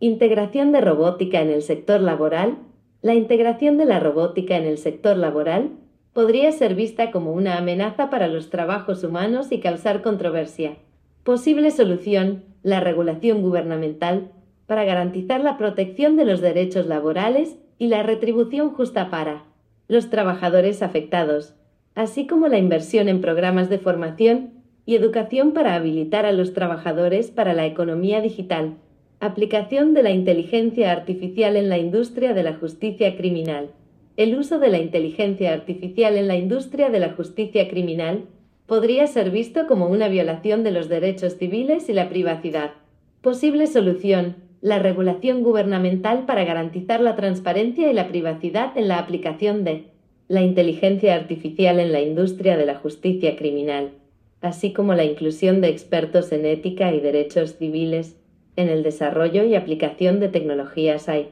Integración 0.00 0.72
de 0.72 0.80
robótica 0.80 1.42
en 1.42 1.50
el 1.50 1.60
sector 1.60 2.00
laboral. 2.00 2.56
La 3.02 3.14
integración 3.14 3.76
de 3.76 3.84
la 3.84 4.00
robótica 4.00 4.56
en 4.56 4.64
el 4.64 4.78
sector 4.78 5.14
laboral 5.18 5.72
podría 6.14 6.50
ser 6.52 6.74
vista 6.74 7.10
como 7.10 7.34
una 7.34 7.58
amenaza 7.58 8.08
para 8.08 8.28
los 8.28 8.48
trabajos 8.48 9.04
humanos 9.04 9.52
y 9.52 9.60
causar 9.60 10.00
controversia. 10.00 10.78
Posible 11.22 11.70
solución 11.70 12.55
la 12.66 12.80
regulación 12.80 13.42
gubernamental 13.42 14.32
para 14.66 14.84
garantizar 14.84 15.40
la 15.40 15.56
protección 15.56 16.16
de 16.16 16.24
los 16.24 16.40
derechos 16.40 16.88
laborales 16.88 17.56
y 17.78 17.86
la 17.86 18.02
retribución 18.02 18.70
justa 18.70 19.08
para 19.08 19.44
los 19.86 20.10
trabajadores 20.10 20.82
afectados, 20.82 21.54
así 21.94 22.26
como 22.26 22.48
la 22.48 22.58
inversión 22.58 23.08
en 23.08 23.20
programas 23.20 23.68
de 23.68 23.78
formación 23.78 24.50
y 24.84 24.96
educación 24.96 25.52
para 25.52 25.76
habilitar 25.76 26.26
a 26.26 26.32
los 26.32 26.54
trabajadores 26.54 27.30
para 27.30 27.54
la 27.54 27.66
economía 27.66 28.20
digital, 28.20 28.74
aplicación 29.20 29.94
de 29.94 30.02
la 30.02 30.10
inteligencia 30.10 30.90
artificial 30.90 31.54
en 31.54 31.68
la 31.68 31.78
industria 31.78 32.34
de 32.34 32.42
la 32.42 32.54
justicia 32.54 33.16
criminal. 33.16 33.70
El 34.16 34.36
uso 34.36 34.58
de 34.58 34.70
la 34.70 34.78
inteligencia 34.78 35.52
artificial 35.52 36.16
en 36.16 36.26
la 36.26 36.34
industria 36.34 36.90
de 36.90 36.98
la 36.98 37.12
justicia 37.12 37.68
criminal 37.68 38.24
podría 38.66 39.06
ser 39.06 39.30
visto 39.30 39.66
como 39.66 39.88
una 39.88 40.08
violación 40.08 40.64
de 40.64 40.72
los 40.72 40.88
derechos 40.88 41.36
civiles 41.36 41.88
y 41.88 41.92
la 41.92 42.08
privacidad. 42.08 42.72
Posible 43.20 43.66
solución. 43.66 44.36
La 44.60 44.78
regulación 44.78 45.42
gubernamental 45.42 46.24
para 46.26 46.44
garantizar 46.44 47.00
la 47.00 47.14
transparencia 47.14 47.90
y 47.90 47.94
la 47.94 48.08
privacidad 48.08 48.76
en 48.76 48.88
la 48.88 48.98
aplicación 48.98 49.64
de 49.64 49.84
la 50.28 50.42
inteligencia 50.42 51.14
artificial 51.14 51.78
en 51.78 51.92
la 51.92 52.00
industria 52.00 52.56
de 52.56 52.66
la 52.66 52.74
justicia 52.74 53.36
criminal, 53.36 53.92
así 54.40 54.72
como 54.72 54.94
la 54.94 55.04
inclusión 55.04 55.60
de 55.60 55.68
expertos 55.68 56.32
en 56.32 56.46
ética 56.46 56.92
y 56.92 57.00
derechos 57.00 57.56
civiles 57.58 58.16
en 58.56 58.68
el 58.68 58.82
desarrollo 58.82 59.44
y 59.44 59.54
aplicación 59.54 60.18
de 60.18 60.28
tecnologías 60.28 61.08
hay 61.08 61.28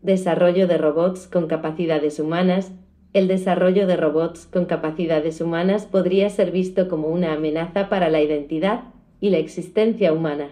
desarrollo 0.00 0.66
de 0.66 0.78
robots 0.78 1.26
con 1.26 1.48
capacidades 1.48 2.20
humanas 2.20 2.72
el 3.12 3.26
desarrollo 3.26 3.86
de 3.86 3.96
robots 3.96 4.46
con 4.46 4.66
capacidades 4.66 5.40
humanas 5.40 5.86
podría 5.86 6.28
ser 6.28 6.50
visto 6.50 6.88
como 6.88 7.08
una 7.08 7.32
amenaza 7.32 7.88
para 7.88 8.10
la 8.10 8.20
identidad 8.20 8.84
y 9.20 9.30
la 9.30 9.38
existencia 9.38 10.12
humana. 10.12 10.50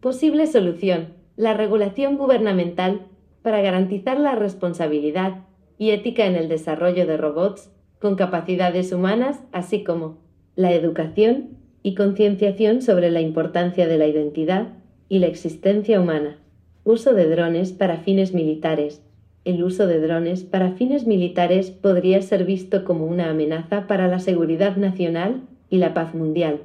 Posible 0.00 0.46
solución. 0.46 1.14
La 1.36 1.54
regulación 1.54 2.16
gubernamental 2.16 3.06
para 3.42 3.60
garantizar 3.60 4.20
la 4.20 4.34
responsabilidad 4.34 5.44
y 5.78 5.90
ética 5.90 6.26
en 6.26 6.36
el 6.36 6.48
desarrollo 6.48 7.06
de 7.06 7.16
robots 7.16 7.70
con 7.98 8.16
capacidades 8.16 8.92
humanas, 8.92 9.42
así 9.50 9.82
como 9.82 10.18
la 10.56 10.72
educación 10.72 11.58
y 11.82 11.94
concienciación 11.94 12.82
sobre 12.82 13.10
la 13.10 13.20
importancia 13.20 13.86
de 13.88 13.98
la 13.98 14.06
identidad 14.06 14.68
y 15.08 15.18
la 15.18 15.26
existencia 15.26 16.00
humana. 16.00 16.38
Uso 16.84 17.14
de 17.14 17.28
drones 17.28 17.72
para 17.72 17.98
fines 17.98 18.34
militares, 18.34 19.02
el 19.44 19.62
uso 19.62 19.86
de 19.86 20.00
drones 20.00 20.42
para 20.42 20.72
fines 20.72 21.06
militares 21.06 21.70
podría 21.70 22.22
ser 22.22 22.44
visto 22.44 22.84
como 22.84 23.06
una 23.06 23.30
amenaza 23.30 23.86
para 23.86 24.08
la 24.08 24.18
seguridad 24.18 24.76
nacional 24.76 25.42
y 25.68 25.78
la 25.78 25.92
paz 25.92 26.14
mundial. 26.14 26.60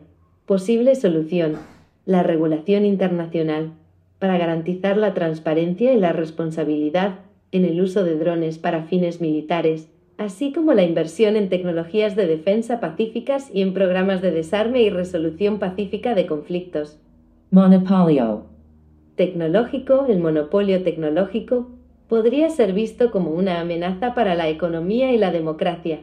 Posible 0.45 0.95
solución. 0.95 1.57
La 2.05 2.23
regulación 2.23 2.85
internacional 2.85 3.73
para 4.17 4.37
garantizar 4.37 4.97
la 4.97 5.13
transparencia 5.13 5.93
y 5.93 5.99
la 5.99 6.13
responsabilidad 6.13 7.19
en 7.51 7.65
el 7.65 7.81
uso 7.81 8.03
de 8.03 8.17
drones 8.17 8.59
para 8.59 8.83
fines 8.83 9.21
militares, 9.21 9.89
así 10.17 10.51
como 10.51 10.73
la 10.73 10.83
inversión 10.83 11.35
en 11.35 11.49
tecnologías 11.49 12.15
de 12.15 12.27
defensa 12.27 12.79
pacíficas 12.79 13.49
y 13.53 13.61
en 13.61 13.73
programas 13.73 14.21
de 14.21 14.31
desarme 14.31 14.81
y 14.81 14.89
resolución 14.89 15.59
pacífica 15.59 16.15
de 16.15 16.25
conflictos. 16.25 16.99
Monopolio. 17.51 18.43
Tecnológico, 19.15 20.05
el 20.07 20.19
monopolio 20.19 20.83
tecnológico 20.83 21.78
podría 22.09 22.49
ser 22.49 22.73
visto 22.73 23.11
como 23.11 23.29
una 23.29 23.61
amenaza 23.61 24.15
para 24.15 24.33
la 24.33 24.49
economía 24.49 25.13
y 25.13 25.17
la 25.17 25.31
democracia. 25.31 25.99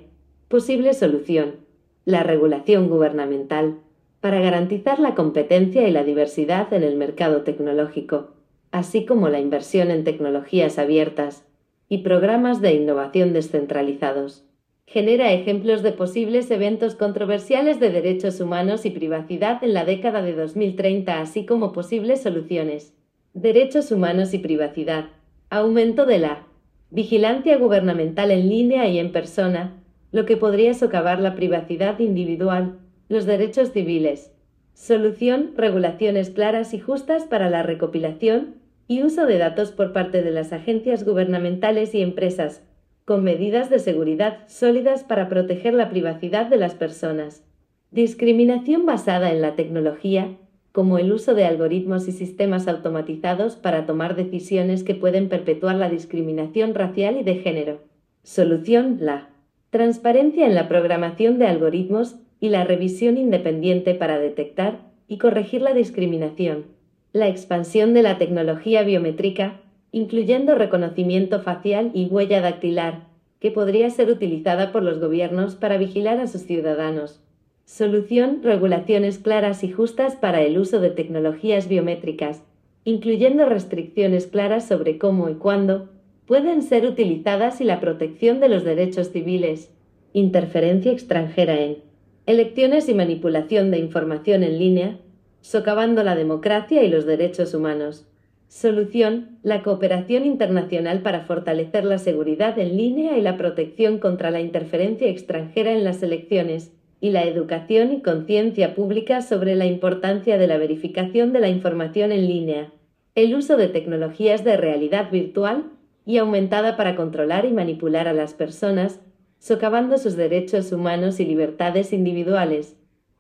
Posible 0.49 0.95
solución. 0.95 1.57
La 2.05 2.23
regulación 2.23 2.89
gubernamental 2.89 3.81
para 4.21 4.41
garantizar 4.41 5.01
la 5.01 5.15
competencia 5.15 5.87
y 5.87 5.91
la 5.91 6.05
diversidad 6.05 6.73
en 6.73 6.85
el 6.85 6.97
mercado 6.97 7.43
tecnológico, 7.43 8.31
así 8.71 9.05
como 9.05 9.29
la 9.29 9.41
inversión 9.41 9.91
en 9.91 10.05
tecnologías 10.05 10.79
abiertas 10.79 11.45
y 11.89 11.99
programas 11.99 12.61
de 12.61 12.75
innovación 12.75 13.33
descentralizados. 13.33 14.45
Genera 14.87 15.33
ejemplos 15.33 15.83
de 15.83 15.91
posibles 15.91 16.51
eventos 16.53 16.95
controversiales 16.95 17.81
de 17.81 17.91
derechos 17.91 18.41
humanos 18.41 18.87
y 18.87 18.91
privacidad 18.91 19.63
en 19.65 19.75
la 19.75 19.85
década 19.85 20.23
de 20.23 20.35
2030, 20.35 21.21
así 21.21 21.45
como 21.45 21.73
posibles 21.73 22.23
soluciones. 22.23 22.95
Derechos 23.35 23.91
humanos 23.91 24.33
y 24.33 24.39
privacidad 24.39 25.07
Aumento 25.49 26.07
de 26.07 26.19
la 26.19 26.45
vigilancia 26.91 27.57
gubernamental 27.57 28.33
en 28.33 28.49
línea 28.49 28.89
y 28.89 28.99
en 28.99 29.13
persona, 29.13 29.81
lo 30.11 30.27
que 30.27 30.37
podría 30.37 30.75
socavar 30.75 31.21
la 31.21 31.37
privacidad 31.37 32.01
individual, 32.01 32.81
los 33.09 33.27
derechos 33.27 33.71
civiles. 33.71 34.33
Solución, 34.75 35.53
regulaciones 35.57 36.31
claras 36.31 36.75
y 36.75 36.81
justas 36.81 37.27
para 37.27 37.49
la 37.49 37.63
recopilación 37.63 38.57
y 38.89 39.05
uso 39.05 39.25
de 39.25 39.39
datos 39.39 39.71
por 39.71 39.93
parte 39.93 40.23
de 40.23 40.33
las 40.33 40.53
agencias 40.53 41.05
gubernamentales 41.05 41.95
y 41.95 42.03
empresas, 42.03 42.65
con 43.05 43.23
medidas 43.23 43.71
de 43.71 43.79
seguridad 43.79 44.49
sólidas 44.49 45.05
para 45.05 45.29
proteger 45.29 45.75
la 45.75 45.91
privacidad 45.91 46.47
de 46.47 46.57
las 46.57 46.75
personas. 46.75 47.45
Discriminación 47.93 48.85
basada 48.85 49.31
en 49.31 49.43
la 49.43 49.55
tecnología 49.55 50.37
como 50.77 50.99
el 50.99 51.11
uso 51.11 51.35
de 51.35 51.47
algoritmos 51.47 52.07
y 52.07 52.13
sistemas 52.13 52.69
automatizados 52.69 53.57
para 53.57 53.87
tomar 53.87 54.15
decisiones 54.15 54.85
que 54.85 54.95
pueden 54.95 55.31
perpetuar 55.31 55.77
la 55.77 55.89
discriminación 55.89 56.75
racial 56.75 57.17
y 57.17 57.23
de 57.23 57.37
género. 57.37 57.81
Solución 58.25 58.99
La. 59.01 59.31
Transparencia 59.71 60.47
en 60.47 60.55
la 60.55 60.69
programación 60.69 61.39
de 61.39 61.47
algoritmos 61.47 62.17
y 62.41 62.51
la 62.51 62.65
revisión 62.65 63.17
independiente 63.17 63.95
para 63.95 64.19
detectar 64.19 64.81
y 65.09 65.17
corregir 65.17 65.63
la 65.63 65.73
discriminación. 65.73 66.67
La 67.15 67.29
expansión 67.29 67.95
de 67.95 68.03
la 68.03 68.19
tecnología 68.19 68.83
biométrica, 68.83 69.63
incluyendo 69.93 70.57
reconocimiento 70.57 71.41
facial 71.41 71.91
y 71.95 72.05
huella 72.09 72.43
dactilar, 72.43 73.07
que 73.41 73.51
podría 73.51 73.89
ser 73.89 74.11
utilizada 74.11 74.73
por 74.73 74.83
los 74.83 75.01
gobiernos 75.01 75.55
para 75.55 75.79
vigilar 75.79 76.21
a 76.21 76.27
sus 76.27 76.43
ciudadanos. 76.43 77.26
Solución, 77.67 78.43
regulaciones 78.45 79.19
claras 79.19 79.65
y 79.65 79.73
justas 79.73 80.15
para 80.15 80.41
el 80.41 80.57
uso 80.57 80.79
de 80.79 80.91
tecnologías 80.91 81.69
biométricas, 81.69 82.45
incluyendo 82.85 83.45
restricciones 83.45 84.29
claras 84.29 84.69
sobre 84.69 84.99
cómo 84.99 85.29
y 85.29 85.35
cuándo 85.35 85.89
pueden 86.27 86.63
ser 86.63 86.87
utilizadas 86.87 87.61
y 87.61 87.65
la 87.65 87.81
protección 87.81 88.39
de 88.39 88.49
los 88.49 88.63
derechos 88.63 89.11
civiles. 89.11 89.73
Interferencia 90.13 90.93
extranjera 90.93 91.61
en 91.61 91.79
elecciones 92.25 92.89
y 92.89 92.95
manipulación 92.95 93.73
de 93.73 93.79
información 93.79 94.45
en 94.45 94.61
línea, 94.61 95.01
socavando 95.41 96.05
la 96.05 96.15
democracia 96.15 96.85
y 96.85 96.89
los 96.89 97.05
derechos 97.05 97.53
humanos. 97.53 98.07
Solución, 98.47 99.39
la 99.43 99.65
cooperación 99.65 100.25
internacional 100.25 101.01
para 101.03 101.23
fortalecer 101.23 101.85
la 101.85 101.99
seguridad 101.99 102.61
en 102.61 102.77
línea 102.77 103.19
y 103.19 103.23
la 103.23 103.37
protección 103.37 103.99
contra 103.99 104.31
la 104.31 104.41
interferencia 104.41 105.09
extranjera 105.09 105.73
en 105.73 105.83
las 105.83 106.01
elecciones, 106.05 106.73
y 107.01 107.11
la 107.11 107.25
educación 107.25 107.93
y 107.93 108.03
conciencia 108.03 108.75
pública 108.75 109.23
sobre 109.23 109.55
la 109.55 109.67
importancia 109.67 110.39
de 110.39 110.47
la 110.47 110.57
verificación 110.57 111.33
de 111.33 111.41
la 111.41 111.49
información 111.49 112.13
en 112.13 112.27
línea, 112.27 112.73
el 113.15 113.35
uso 113.35 113.57
de 113.57 113.69
tecnologías 113.69 114.45
de 114.45 114.57
realidad 114.57 115.11
virtual 115.11 115.65
y 116.05 116.19
aumentada 116.19 116.77
para 116.77 116.97
controlar 116.97 117.45
y 117.45 117.53
manipular 117.53 118.09
a 118.09 118.13
las 118.13 118.35
personas, 118.35 119.01
socavando 119.39 119.99
sus 119.99 120.17
derechos 120.17 120.73
humanos 120.73 121.21
y 121.21 121.27
libertades 121.27 121.93
individuales. 121.93 122.77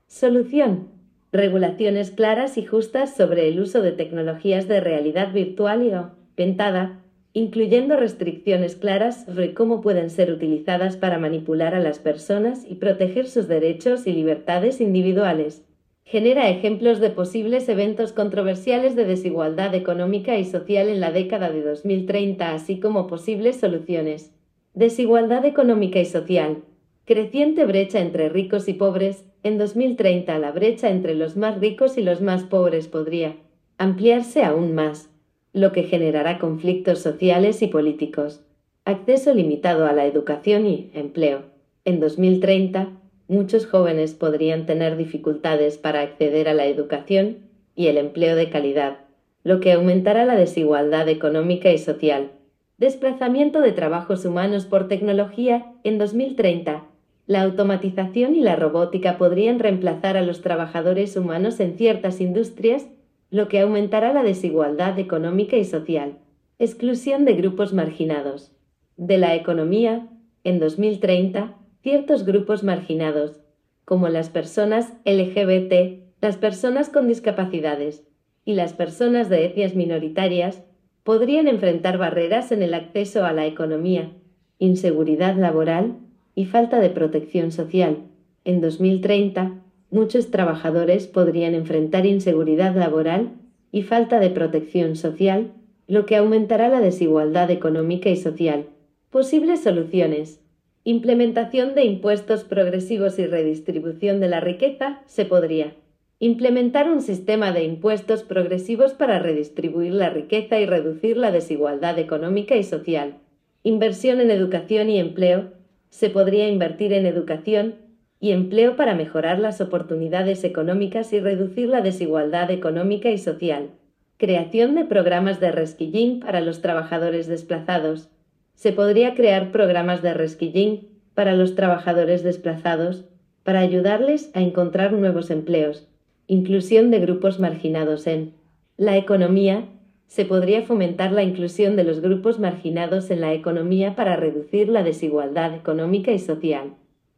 Solución. 0.06 0.88
Regulaciones 1.33 2.12
claras 2.12 2.56
y 2.56 2.64
justas 2.64 3.14
sobre 3.14 3.49
el 3.49 3.61
uso 3.61 3.83
de 3.83 3.92
tecnologías 3.92 4.68
de 4.68 4.80
realidad 4.80 5.33
virtual 5.33 5.83
y 5.83 5.92
aumentada, 5.92 7.02
incluyendo 7.37 7.99
restricciones 7.99 8.76
claras 8.76 9.26
sobre 9.26 9.52
cómo 9.52 9.83
pueden 9.83 10.09
ser 10.09 10.33
utilizadas 10.33 10.97
para 10.97 11.19
manipular 11.19 11.75
a 11.75 11.81
las 11.81 11.99
personas 11.99 12.64
y 12.66 12.76
proteger 12.76 13.26
sus 13.26 13.47
derechos 13.47 14.07
y 14.07 14.14
libertades 14.14 14.81
individuales. 14.81 15.62
Genera 16.02 16.49
ejemplos 16.49 16.99
de 16.99 17.11
posibles 17.11 17.69
eventos 17.69 18.14
controversiales 18.14 18.97
de 18.97 19.05
desigualdad 19.05 19.75
económica 19.75 20.38
y 20.38 20.47
social 20.47 20.88
en 20.88 20.99
la 20.99 21.12
década 21.12 21.50
de 21.50 21.61
2030, 21.61 22.55
así 22.55 22.81
como 22.81 23.07
posibles 23.07 23.61
soluciones. 23.61 24.33
Desigualdad 24.73 25.45
económica 25.45 26.00
y 26.00 26.07
social. 26.07 26.62
Creciente 27.05 27.66
brecha 27.66 28.00
entre 28.00 28.31
ricos 28.31 28.66
y 28.66 28.73
pobres. 28.73 29.26
En 29.43 29.59
2030 29.59 30.38
la 30.38 30.52
brecha 30.52 30.88
entre 30.88 31.14
los 31.14 31.37
más 31.37 31.61
ricos 31.61 31.99
y 31.99 32.02
los 32.02 32.23
más 32.23 32.45
pobres 32.45 32.88
podría 32.88 33.37
ampliarse 33.76 34.43
aún 34.43 34.75
más, 34.75 35.11
lo 35.57 35.73
que 35.73 35.85
generará 35.85 36.39
conflictos 36.39 36.99
sociales 36.99 37.63
y 37.63 37.69
políticos. 37.69 38.43
Acceso 38.85 39.33
limitado 39.33 39.87
a 39.87 39.95
la 39.95 40.05
educación 40.05 40.67
y 40.67 40.91
empleo. 40.93 41.45
En 41.87 41.99
2030, 41.99 42.91
muchos 43.27 43.67
jóvenes 43.67 44.13
podrían 44.13 44.67
tener 44.67 44.99
dificultades 44.99 45.79
para 45.79 46.03
acceder 46.03 46.51
a 46.51 46.53
la 46.53 46.67
educación 46.67 47.39
y 47.75 47.87
el 47.87 47.97
empleo 47.97 48.37
de 48.37 48.51
calidad, 48.51 48.99
lo 49.45 49.61
que 49.61 49.73
aumentará 49.73 50.27
la 50.27 50.37
desigualdad 50.37 51.09
económica 51.09 51.73
y 51.73 51.79
social. 51.79 52.33
Desplazamiento 52.77 53.63
de 53.63 53.73
trabajos 53.73 54.27
humanos 54.27 54.67
por 54.67 54.89
tecnología 54.89 55.73
en 55.85 55.97
2030 55.97 56.85
la 57.27 57.43
automatización 57.43 58.37
y 58.37 58.41
la 58.41 58.55
robótica 58.55 59.19
podrían 59.19 59.59
reemplazar 59.59 60.17
a 60.17 60.23
los 60.23 60.43
trabajadores 60.43 61.17
humanos 61.17 61.59
en 61.59 61.77
ciertas 61.77 62.21
industrias, 62.21 62.87
lo 63.30 63.49
que 63.49 63.61
aumentará 63.61 64.12
la 64.12 64.23
desigualdad 64.23 64.99
económica 64.99 65.56
y 65.56 65.64
social. 65.64 66.18
Exclusión 66.59 67.25
de 67.25 67.35
grupos 67.35 67.73
marginados. 67.73 68.52
De 68.97 69.18
la 69.18 69.35
economía, 69.35 70.09
en 70.45 70.59
2030, 70.59 71.56
ciertos 71.83 72.25
grupos 72.25 72.62
marginados, 72.62 73.40
como 73.85 74.09
las 74.09 74.30
personas 74.30 74.92
LGBT, 75.04 76.02
las 76.21 76.37
personas 76.37 76.88
con 76.88 77.09
discapacidades 77.09 78.06
y 78.45 78.54
las 78.54 78.73
personas 78.73 79.28
de 79.28 79.45
etnias 79.45 79.75
minoritarias, 79.75 80.62
podrían 81.02 81.47
enfrentar 81.47 81.99
barreras 81.99 82.52
en 82.52 82.62
el 82.62 82.75
acceso 82.75 83.25
a 83.25 83.33
la 83.33 83.47
economía, 83.47 84.12
inseguridad 84.59 85.37
laboral, 85.37 85.99
y 86.37 86.45
falta 86.45 86.78
de 86.80 86.90
protección 86.90 87.50
social. 87.50 88.04
En 88.45 88.61
2030, 88.61 89.62
muchos 89.97 90.31
trabajadores 90.31 91.07
podrían 91.07 91.55
enfrentar 91.55 92.05
inseguridad 92.05 92.76
laboral 92.76 93.31
y 93.73 93.83
falta 93.83 94.21
de 94.21 94.29
protección 94.29 94.95
social, 94.95 95.53
lo 95.88 96.05
que 96.05 96.17
aumentará 96.17 96.69
la 96.69 96.81
desigualdad 96.81 97.50
económica 97.50 98.11
y 98.11 98.17
social. 98.17 98.67
Posibles 99.11 99.62
soluciones. 99.62 100.41
Implementación 100.85 101.75
de 101.75 101.85
impuestos 101.85 102.45
progresivos 102.45 103.19
y 103.19 103.26
redistribución 103.26 104.21
de 104.21 104.29
la 104.29 104.41
riqueza 104.41 105.00
se 105.07 105.25
podría. 105.25 105.73
Implementar 106.19 106.91
un 106.91 107.00
sistema 107.00 107.53
de 107.53 107.65
impuestos 107.65 108.23
progresivos 108.23 108.93
para 108.93 109.19
redistribuir 109.19 109.95
la 109.95 110.11
riqueza 110.11 110.61
y 110.61 110.66
reducir 110.66 111.16
la 111.16 111.31
desigualdad 111.31 111.99
económica 111.99 112.55
y 112.57 112.64
social. 112.64 113.14
Inversión 113.62 114.20
en 114.20 114.31
educación 114.31 114.90
y 114.90 114.99
empleo 114.99 115.53
se 115.88 116.11
podría 116.11 116.49
invertir 116.49 116.92
en 116.92 117.07
educación 117.07 117.86
y 118.20 118.31
empleo 118.31 118.76
para 118.76 118.94
mejorar 118.94 119.38
las 119.38 119.61
oportunidades 119.61 120.42
económicas 120.44 121.12
y 121.12 121.20
reducir 121.20 121.68
la 121.68 121.81
desigualdad 121.81 122.50
económica 122.50 123.11
y 123.11 123.18
social. 123.18 123.70
Creación 124.16 124.74
de 124.74 124.85
programas 124.85 125.40
de 125.40 125.52
resquillín 125.52 126.20
para 126.20 126.40
los 126.40 126.62
trabajadores 126.62 127.26
desplazados. 127.26 128.09
Se 128.55 128.72
podría 128.72 129.14
crear 129.14 129.52
programas 129.52 130.00
de 130.00 130.14
resquillín 130.14 130.88
para 131.14 131.35
los 131.35 131.55
trabajadores 131.55 132.22
desplazados 132.22 133.05
para 133.42 133.61
ayudarles 133.61 134.31
a 134.35 134.40
encontrar 134.40 134.92
nuevos 134.92 135.31
empleos. 135.31 135.87
Inclusión 136.26 136.90
de 136.90 137.00
grupos 137.00 137.38
marginados 137.38 138.07
en 138.07 138.35
la 138.76 138.96
economía 138.96 139.68
se 140.07 140.24
podría 140.24 140.62
fomentar 140.62 141.12
la 141.12 141.22
inclusión 141.22 141.76
de 141.76 141.85
los 141.85 142.00
grupos 142.00 142.38
marginados 142.38 143.11
en 143.11 143.20
la 143.20 143.33
economía 143.33 143.94
para 143.94 144.16
reducir 144.16 144.68
la 144.68 144.83
desigualdad 144.83 145.55
económica 145.55 146.12
y 146.12 146.18
social. 146.18 146.72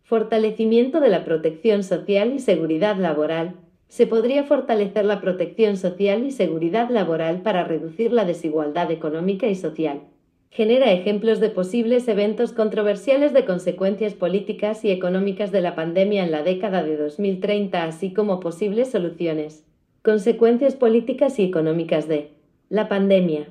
Fortalecimiento 0.09 1.01
de 1.01 1.11
la 1.11 1.23
protección 1.23 1.85
social 1.85 2.33
y 2.33 2.38
seguridad 2.38 2.97
laboral. 2.97 3.57
Se 3.88 4.07
podría 4.07 4.42
fortalecer 4.44 5.05
la 5.05 5.21
protección 5.21 5.77
social 5.77 6.25
y 6.25 6.31
seguridad 6.31 6.88
laboral 6.88 7.42
para 7.42 7.64
reducir 7.64 8.14
la 8.14 8.25
desigualdad 8.25 8.90
económica 8.90 9.49
y 9.49 9.55
social. 9.55 10.01
Genera 10.49 10.92
ejemplos 10.92 11.40
de 11.40 11.51
posibles 11.51 12.09
eventos 12.09 12.55
controversiales 12.55 13.35
de 13.35 13.44
consecuencias 13.44 14.14
políticas 14.14 14.83
y 14.83 14.90
económicas 14.90 15.53
de 15.53 15.61
la 15.61 15.75
pandemia 15.75 16.25
en 16.25 16.31
la 16.31 16.42
década 16.42 16.83
de 16.83 16.97
2030, 16.97 17.85
así 17.85 18.14
como 18.14 18.40
posibles 18.40 18.90
soluciones. 18.90 19.66
Consecuencias 20.01 20.75
políticas 20.75 21.38
y 21.38 21.44
económicas 21.44 22.09
de 22.09 22.31
la 22.71 22.88
pandemia. 22.88 23.49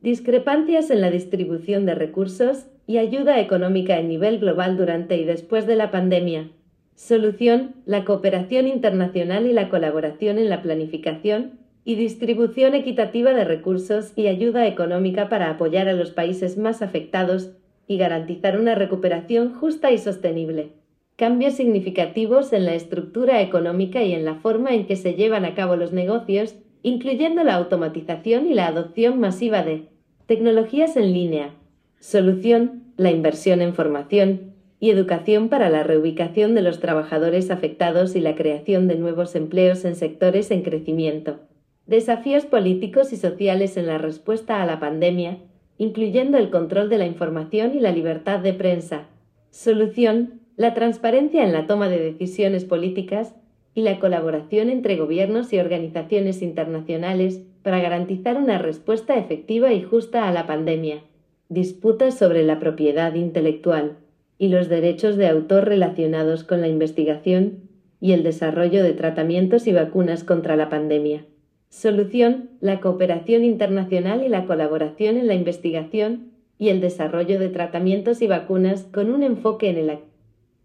Discrepancias 0.00 0.90
en 0.90 1.02
la 1.02 1.12
distribución 1.12 1.86
de 1.86 1.94
recursos 1.94 2.66
y 2.90 2.98
ayuda 2.98 3.38
económica 3.38 3.98
a 3.98 4.02
nivel 4.02 4.40
global 4.40 4.76
durante 4.76 5.16
y 5.16 5.24
después 5.24 5.64
de 5.64 5.76
la 5.76 5.92
pandemia. 5.92 6.48
Solución, 6.96 7.76
la 7.86 8.04
cooperación 8.04 8.66
internacional 8.66 9.46
y 9.46 9.52
la 9.52 9.68
colaboración 9.68 10.38
en 10.38 10.50
la 10.50 10.60
planificación 10.60 11.60
y 11.84 11.94
distribución 11.94 12.74
equitativa 12.74 13.32
de 13.32 13.44
recursos 13.44 14.12
y 14.16 14.26
ayuda 14.26 14.66
económica 14.66 15.28
para 15.28 15.50
apoyar 15.50 15.86
a 15.86 15.92
los 15.92 16.10
países 16.10 16.58
más 16.58 16.82
afectados 16.82 17.52
y 17.86 17.96
garantizar 17.96 18.58
una 18.58 18.74
recuperación 18.74 19.54
justa 19.54 19.92
y 19.92 19.98
sostenible. 19.98 20.70
Cambios 21.14 21.54
significativos 21.54 22.52
en 22.52 22.64
la 22.64 22.74
estructura 22.74 23.40
económica 23.40 24.02
y 24.02 24.14
en 24.14 24.24
la 24.24 24.34
forma 24.34 24.74
en 24.74 24.88
que 24.88 24.96
se 24.96 25.14
llevan 25.14 25.44
a 25.44 25.54
cabo 25.54 25.76
los 25.76 25.92
negocios 25.92 26.56
incluyendo 26.82 27.44
la 27.44 27.54
automatización 27.54 28.48
y 28.48 28.54
la 28.54 28.66
adopción 28.66 29.20
masiva 29.20 29.62
de 29.62 29.84
tecnologías 30.26 30.96
en 30.96 31.12
línea. 31.12 31.54
Solución, 32.00 32.84
la 32.96 33.10
inversión 33.10 33.60
en 33.60 33.74
formación 33.74 34.54
y 34.80 34.88
educación 34.88 35.50
para 35.50 35.68
la 35.68 35.82
reubicación 35.82 36.54
de 36.54 36.62
los 36.62 36.80
trabajadores 36.80 37.50
afectados 37.50 38.16
y 38.16 38.20
la 38.20 38.36
creación 38.36 38.88
de 38.88 38.96
nuevos 38.96 39.36
empleos 39.36 39.84
en 39.84 39.94
sectores 39.94 40.50
en 40.50 40.62
crecimiento. 40.62 41.40
Desafíos 41.86 42.46
políticos 42.46 43.12
y 43.12 43.16
sociales 43.16 43.76
en 43.76 43.86
la 43.86 43.98
respuesta 43.98 44.62
a 44.62 44.66
la 44.66 44.80
pandemia, 44.80 45.40
incluyendo 45.76 46.38
el 46.38 46.48
control 46.48 46.88
de 46.88 46.96
la 46.96 47.04
información 47.04 47.74
y 47.76 47.80
la 47.80 47.92
libertad 47.92 48.40
de 48.40 48.54
prensa. 48.54 49.08
Solución, 49.50 50.40
la 50.56 50.72
transparencia 50.72 51.44
en 51.44 51.52
la 51.52 51.66
toma 51.66 51.90
de 51.90 51.98
decisiones 51.98 52.64
políticas 52.64 53.34
y 53.74 53.82
la 53.82 54.00
colaboración 54.00 54.70
entre 54.70 54.96
gobiernos 54.96 55.52
y 55.52 55.58
organizaciones 55.58 56.40
internacionales 56.40 57.42
para 57.62 57.78
garantizar 57.78 58.38
una 58.38 58.56
respuesta 58.56 59.18
efectiva 59.18 59.74
y 59.74 59.82
justa 59.82 60.26
a 60.26 60.32
la 60.32 60.46
pandemia. 60.46 61.02
Disputas 61.50 62.16
sobre 62.16 62.44
la 62.44 62.60
propiedad 62.60 63.12
intelectual 63.14 63.96
y 64.38 64.50
los 64.50 64.68
derechos 64.68 65.16
de 65.16 65.26
autor 65.26 65.64
relacionados 65.64 66.44
con 66.44 66.60
la 66.60 66.68
investigación 66.68 67.68
y 68.00 68.12
el 68.12 68.22
desarrollo 68.22 68.84
de 68.84 68.92
tratamientos 68.92 69.66
y 69.66 69.72
vacunas 69.72 70.22
contra 70.22 70.54
la 70.54 70.68
pandemia. 70.68 71.24
Solución, 71.68 72.50
la 72.60 72.78
cooperación 72.78 73.42
internacional 73.42 74.22
y 74.22 74.28
la 74.28 74.46
colaboración 74.46 75.16
en 75.16 75.26
la 75.26 75.34
investigación 75.34 76.30
y 76.56 76.68
el 76.68 76.80
desarrollo 76.80 77.40
de 77.40 77.48
tratamientos 77.48 78.22
y 78.22 78.28
vacunas 78.28 78.84
con 78.84 79.12
un 79.12 79.24
enfoque 79.24 79.70
en 79.70 79.78
el 79.78 79.98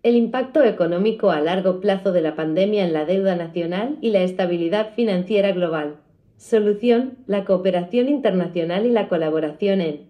el 0.04 0.16
impacto 0.16 0.64
económico 0.64 1.32
a 1.32 1.42
largo 1.42 1.80
plazo 1.80 2.12
de 2.12 2.22
la 2.22 2.36
pandemia 2.36 2.86
en 2.86 2.94
la 2.94 3.06
deuda 3.06 3.36
nacional 3.36 3.98
y 4.02 4.12
la 4.12 4.22
estabilidad 4.22 4.94
financiera 4.94 5.52
global. 5.52 5.96
Solución, 6.38 7.18
la 7.26 7.44
cooperación 7.44 8.08
internacional 8.08 8.86
y 8.86 8.92
la 8.92 9.08
colaboración 9.08 9.82
en 9.82 10.05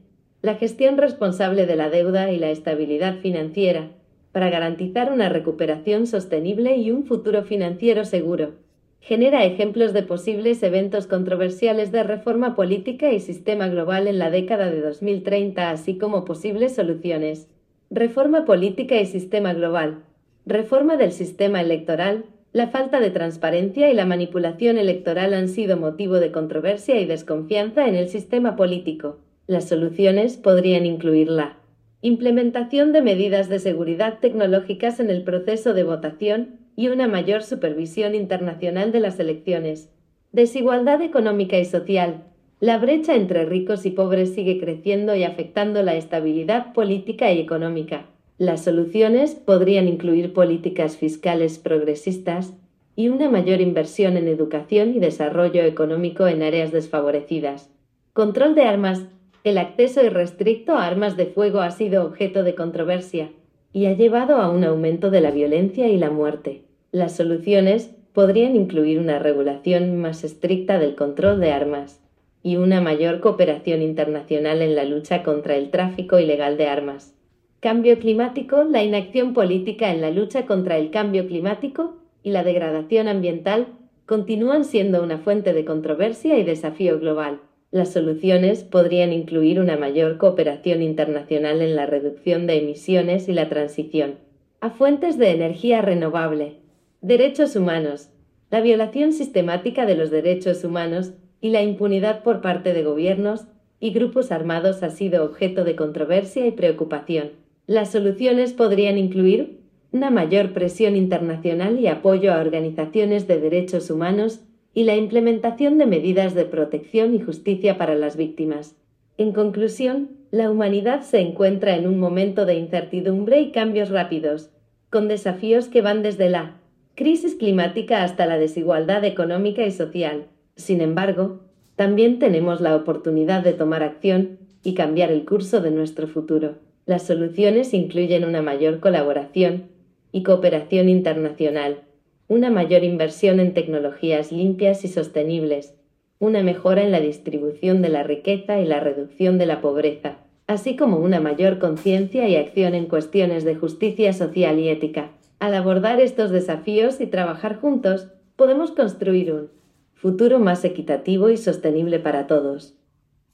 la 0.45 0.53
gestión 0.53 0.97
responsable 0.97 1.65
de 1.65 1.75
la 1.75 1.89
deuda 1.89 2.31
y 2.31 2.37
la 2.37 2.51
estabilidad 2.51 3.15
financiera, 3.15 3.89
para 4.31 4.51
garantizar 4.51 5.11
una 5.11 5.27
recuperación 5.27 6.05
sostenible 6.05 6.77
y 6.77 6.91
un 6.91 7.03
futuro 7.03 7.41
financiero 7.41 8.05
seguro. 8.05 8.53
genera 8.99 9.43
ejemplos 9.43 9.91
de 9.91 10.03
posibles 10.03 10.61
eventos 10.61 11.07
controversiales 11.07 11.91
de 11.91 12.03
reforma 12.03 12.55
política 12.55 13.11
y 13.11 13.19
sistema 13.19 13.67
global 13.67 14.07
en 14.07 14.19
la 14.19 14.29
década 14.29 14.69
de 14.69 14.81
2030, 14.81 15.71
así 15.71 15.97
como 15.97 16.25
posibles 16.25 16.75
soluciones. 16.75 17.47
Reforma 17.89 18.45
política 18.45 18.99
y 18.99 19.05
sistema 19.07 19.53
global. 19.53 20.03
Reforma 20.45 20.95
del 20.95 21.11
sistema 21.11 21.61
electoral. 21.61 22.25
La 22.51 22.67
falta 22.67 22.99
de 22.99 23.09
transparencia 23.09 23.91
y 23.91 23.95
la 23.95 24.05
manipulación 24.05 24.77
electoral 24.77 25.33
han 25.33 25.49
sido 25.49 25.75
motivo 25.77 26.19
de 26.19 26.31
controversia 26.31 26.99
y 26.99 27.05
desconfianza 27.05 27.87
en 27.87 27.95
el 27.95 28.09
sistema 28.09 28.55
político. 28.55 29.17
Las 29.47 29.69
soluciones 29.69 30.37
podrían 30.37 30.85
incluir 30.85 31.29
la 31.29 31.57
implementación 32.01 32.91
de 32.93 33.01
medidas 33.01 33.49
de 33.49 33.59
seguridad 33.59 34.19
tecnológicas 34.19 34.99
en 34.99 35.09
el 35.09 35.23
proceso 35.23 35.73
de 35.73 35.83
votación, 35.83 36.59
y 36.75 36.89
una 36.89 37.07
mayor 37.07 37.43
supervisión 37.43 38.15
internacional 38.15 38.91
de 38.91 38.99
las 38.99 39.19
elecciones. 39.19 39.89
Desigualdad 40.31 41.01
económica 41.01 41.57
y 41.57 41.65
social. 41.65 42.23
La 42.59 42.77
brecha 42.77 43.15
entre 43.15 43.45
ricos 43.45 43.85
y 43.85 43.91
pobres 43.91 44.33
sigue 44.33 44.59
creciendo 44.59 45.15
y 45.15 45.23
afectando 45.23 45.83
la 45.83 45.95
estabilidad 45.95 46.73
política 46.73 47.31
y 47.31 47.39
económica. 47.39 48.05
Las 48.37 48.63
soluciones 48.63 49.35
podrían 49.35 49.87
incluir 49.87 50.33
políticas 50.33 50.97
fiscales 50.97 51.57
progresistas 51.57 52.53
y 52.97 53.09
una 53.09 53.29
mayor 53.29 53.61
inversión 53.61 54.17
en 54.17 54.27
educación 54.27 54.93
y 54.95 54.99
desarrollo 54.99 55.63
económico 55.63 56.27
en 56.27 56.43
áreas 56.43 56.71
desfavorecidas. 56.71 57.69
Control 58.13 58.55
de 58.55 58.63
armas. 58.63 59.05
El 59.45 59.59
acceso 59.59 60.03
irrestricto 60.03 60.73
a 60.73 60.87
armas 60.87 61.17
de 61.17 61.27
fuego 61.27 61.59
ha 61.59 61.69
sido 61.69 62.03
objeto 62.03 62.43
de 62.43 62.55
controversia 62.55 63.29
y 63.73 63.85
ha 63.85 63.93
llevado 63.93 64.37
a 64.37 64.49
un 64.49 64.63
aumento 64.63 65.11
de 65.11 65.21
la 65.21 65.29
violencia 65.29 65.87
y 65.87 65.97
la 65.97 66.09
muerte. 66.09 66.63
Las 66.91 67.15
soluciones 67.15 67.95
podrían 68.11 68.55
incluir 68.55 68.97
una 68.97 69.19
regulación 69.19 70.01
más 70.01 70.23
estricta 70.23 70.79
del 70.79 70.95
control 70.95 71.39
de 71.39 71.51
armas 71.51 72.01
y 72.41 72.55
una 72.55 72.81
mayor 72.81 73.19
cooperación 73.19 73.83
internacional 73.83 74.63
en 74.63 74.73
la 74.73 74.83
lucha 74.83 75.21
contra 75.21 75.55
el 75.55 75.69
tráfico 75.69 76.17
ilegal 76.17 76.57
de 76.57 76.65
armas. 76.65 77.13
Cambio 77.59 77.99
climático, 77.99 78.63
la 78.63 78.83
inacción 78.83 79.35
política 79.35 79.91
en 79.91 80.01
la 80.01 80.09
lucha 80.09 80.47
contra 80.47 80.77
el 80.77 80.89
cambio 80.89 81.27
climático 81.27 81.97
y 82.23 82.31
la 82.31 82.43
degradación 82.43 83.07
ambiental 83.07 83.67
continúan 84.07 84.65
siendo 84.65 85.03
una 85.03 85.19
fuente 85.19 85.53
de 85.53 85.65
controversia 85.65 86.35
y 86.39 86.43
desafío 86.43 86.99
global. 86.99 87.41
Las 87.75 87.91
soluciones 87.91 88.63
podrían 88.63 89.11
incluir 89.11 89.59
una 89.59 89.75
mayor 89.75 90.17
cooperación 90.17 90.81
internacional 90.81 91.61
en 91.61 91.75
la 91.75 91.85
reducción 91.85 92.47
de 92.47 92.59
emisiones 92.59 93.27
y 93.27 93.33
la 93.33 93.49
transición 93.49 94.15
a 94.61 94.69
fuentes 94.69 95.17
de 95.17 95.31
energía 95.31 95.81
renovable, 95.81 96.53
derechos 97.01 97.57
humanos, 97.57 98.11
la 98.49 98.61
violación 98.61 99.11
sistemática 99.11 99.85
de 99.85 99.95
los 99.95 100.09
derechos 100.09 100.63
humanos 100.63 101.11
y 101.41 101.49
la 101.49 101.63
impunidad 101.63 102.23
por 102.23 102.39
parte 102.39 102.71
de 102.71 102.81
gobiernos 102.81 103.43
y 103.81 103.89
grupos 103.89 104.31
armados 104.31 104.81
ha 104.81 104.89
sido 104.89 105.25
objeto 105.25 105.65
de 105.65 105.75
controversia 105.75 106.47
y 106.47 106.51
preocupación. 106.51 107.31
Las 107.67 107.91
soluciones 107.91 108.53
podrían 108.53 108.97
incluir 108.97 109.59
una 109.91 110.11
mayor 110.11 110.53
presión 110.53 110.95
internacional 110.95 111.77
y 111.77 111.87
apoyo 111.87 112.31
a 112.31 112.39
organizaciones 112.39 113.27
de 113.27 113.41
derechos 113.41 113.89
humanos 113.89 114.39
y 114.75 114.83
la 114.83 114.95
implementación 114.95 115.79
de 115.79 115.87
medidas 115.87 116.35
de 116.35 116.45
protección 116.45 117.15
y 117.15 117.21
justicia 117.21 117.77
para 117.77 117.95
las 117.95 118.17
víctimas. 118.17 118.75
En 119.17 119.31
conclusión, 119.31 120.09
la 120.31 120.51
humanidad 120.51 121.01
se 121.01 121.21
encuentra 121.21 121.77
en 121.77 121.87
un 121.87 121.97
momento 121.97 122.45
de 122.45 122.55
incertidumbre 122.55 123.39
y 123.39 123.51
cambios 123.51 123.89
rápidos, 123.89 124.51
con 124.89 125.07
desafíos 125.07 125.69
que 125.69 125.81
van 125.81 126.03
desde 126.03 126.29
la 126.29 126.59
crisis 126.93 127.35
climática 127.35 128.03
hasta 128.03 128.25
la 128.25 128.37
desigualdad 128.37 129.05
económica 129.05 129.65
y 129.65 129.71
social. 129.71 130.25
Sin 130.57 130.81
embargo, 130.81 131.39
también 131.77 132.19
tenemos 132.19 132.59
la 132.59 132.75
oportunidad 132.75 133.43
de 133.43 133.53
tomar 133.53 133.81
acción 133.81 134.39
y 134.61 134.73
cambiar 134.73 135.09
el 135.09 135.23
curso 135.23 135.61
de 135.61 135.71
nuestro 135.71 136.07
futuro. 136.07 136.55
Las 136.85 137.03
soluciones 137.03 137.73
incluyen 137.73 138.25
una 138.25 138.41
mayor 138.41 138.81
colaboración 138.81 139.69
y 140.11 140.23
cooperación 140.23 140.89
internacional, 140.89 141.84
una 142.27 142.49
mayor 142.49 142.83
inversión 142.83 143.39
en 143.39 143.53
tecnologías 143.53 144.31
limpias 144.31 144.83
y 144.83 144.87
sostenibles, 144.87 145.75
una 146.17 146.41
mejora 146.41 146.81
en 146.81 146.91
la 146.91 146.99
distribución 146.99 147.81
de 147.81 147.89
la 147.89 148.03
riqueza 148.03 148.59
y 148.59 148.65
la 148.65 148.79
reducción 148.79 149.37
de 149.37 149.45
la 149.45 149.61
pobreza, 149.61 150.17
así 150.47 150.75
como 150.75 150.97
una 150.97 151.19
mayor 151.19 151.59
conciencia 151.59 152.27
y 152.27 152.35
acción 152.35 152.73
en 152.73 152.87
cuestiones 152.87 153.43
de 153.43 153.55
justicia 153.55 154.13
social 154.13 154.59
y 154.59 154.69
ética. 154.69 155.11
Al 155.39 155.53
abordar 155.53 155.99
estos 155.99 156.31
desafíos 156.31 156.99
y 157.01 157.07
trabajar 157.07 157.57
juntos, 157.57 158.07
podemos 158.35 158.71
construir 158.71 159.31
un 159.31 159.49
futuro 159.93 160.39
más 160.39 160.63
equitativo 160.65 161.29
y 161.29 161.37
sostenible 161.37 161.99
para 161.99 162.25
todos. 162.25 162.75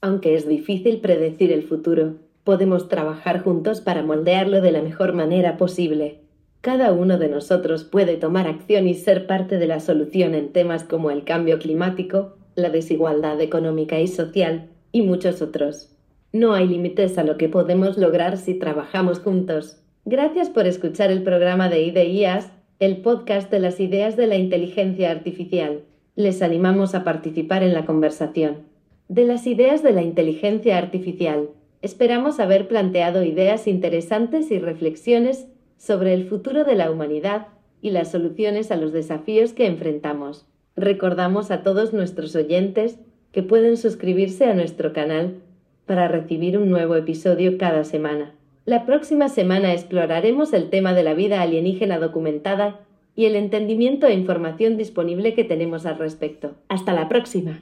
Aunque 0.00 0.34
es 0.34 0.48
difícil 0.48 1.00
predecir 1.00 1.52
el 1.52 1.62
futuro, 1.62 2.16
podemos 2.44 2.88
trabajar 2.88 3.42
juntos 3.42 3.80
para 3.80 4.02
moldearlo 4.02 4.60
de 4.60 4.72
la 4.72 4.82
mejor 4.82 5.12
manera 5.12 5.56
posible. 5.56 6.21
Cada 6.62 6.92
uno 6.92 7.18
de 7.18 7.28
nosotros 7.28 7.82
puede 7.82 8.16
tomar 8.16 8.46
acción 8.46 8.86
y 8.86 8.94
ser 8.94 9.26
parte 9.26 9.58
de 9.58 9.66
la 9.66 9.80
solución 9.80 10.36
en 10.36 10.52
temas 10.52 10.84
como 10.84 11.10
el 11.10 11.24
cambio 11.24 11.58
climático, 11.58 12.36
la 12.54 12.70
desigualdad 12.70 13.40
económica 13.40 13.98
y 13.98 14.06
social 14.06 14.68
y 14.92 15.02
muchos 15.02 15.42
otros. 15.42 15.90
No 16.32 16.54
hay 16.54 16.68
límites 16.68 17.18
a 17.18 17.24
lo 17.24 17.36
que 17.36 17.48
podemos 17.48 17.98
lograr 17.98 18.38
si 18.38 18.54
trabajamos 18.54 19.18
juntos. 19.18 19.80
Gracias 20.04 20.50
por 20.50 20.68
escuchar 20.68 21.10
el 21.10 21.24
programa 21.24 21.68
de 21.68 21.82
IDEIAS, 21.82 22.52
el 22.78 22.98
podcast 22.98 23.50
de 23.50 23.58
las 23.58 23.80
ideas 23.80 24.16
de 24.16 24.28
la 24.28 24.36
inteligencia 24.36 25.10
artificial. 25.10 25.80
Les 26.14 26.42
animamos 26.42 26.94
a 26.94 27.02
participar 27.02 27.64
en 27.64 27.74
la 27.74 27.86
conversación. 27.86 28.58
De 29.08 29.24
las 29.24 29.48
ideas 29.48 29.82
de 29.82 29.92
la 29.92 30.02
inteligencia 30.02 30.78
artificial, 30.78 31.48
esperamos 31.80 32.38
haber 32.38 32.68
planteado 32.68 33.24
ideas 33.24 33.66
interesantes 33.66 34.52
y 34.52 34.60
reflexiones 34.60 35.48
sobre 35.82 36.14
el 36.14 36.28
futuro 36.28 36.62
de 36.62 36.76
la 36.76 36.92
humanidad 36.92 37.48
y 37.80 37.90
las 37.90 38.12
soluciones 38.12 38.70
a 38.70 38.76
los 38.76 38.92
desafíos 38.92 39.52
que 39.52 39.66
enfrentamos. 39.66 40.46
Recordamos 40.76 41.50
a 41.50 41.64
todos 41.64 41.92
nuestros 41.92 42.36
oyentes 42.36 43.00
que 43.32 43.42
pueden 43.42 43.76
suscribirse 43.76 44.44
a 44.44 44.54
nuestro 44.54 44.92
canal 44.92 45.40
para 45.84 46.06
recibir 46.06 46.56
un 46.56 46.70
nuevo 46.70 46.94
episodio 46.94 47.58
cada 47.58 47.82
semana. 47.82 48.32
La 48.64 48.86
próxima 48.86 49.28
semana 49.28 49.72
exploraremos 49.72 50.52
el 50.52 50.70
tema 50.70 50.94
de 50.94 51.02
la 51.02 51.14
vida 51.14 51.42
alienígena 51.42 51.98
documentada 51.98 52.78
y 53.16 53.24
el 53.24 53.34
entendimiento 53.34 54.06
e 54.06 54.14
información 54.14 54.76
disponible 54.76 55.34
que 55.34 55.42
tenemos 55.42 55.84
al 55.84 55.98
respecto. 55.98 56.52
Hasta 56.68 56.92
la 56.92 57.08
próxima. 57.08 57.60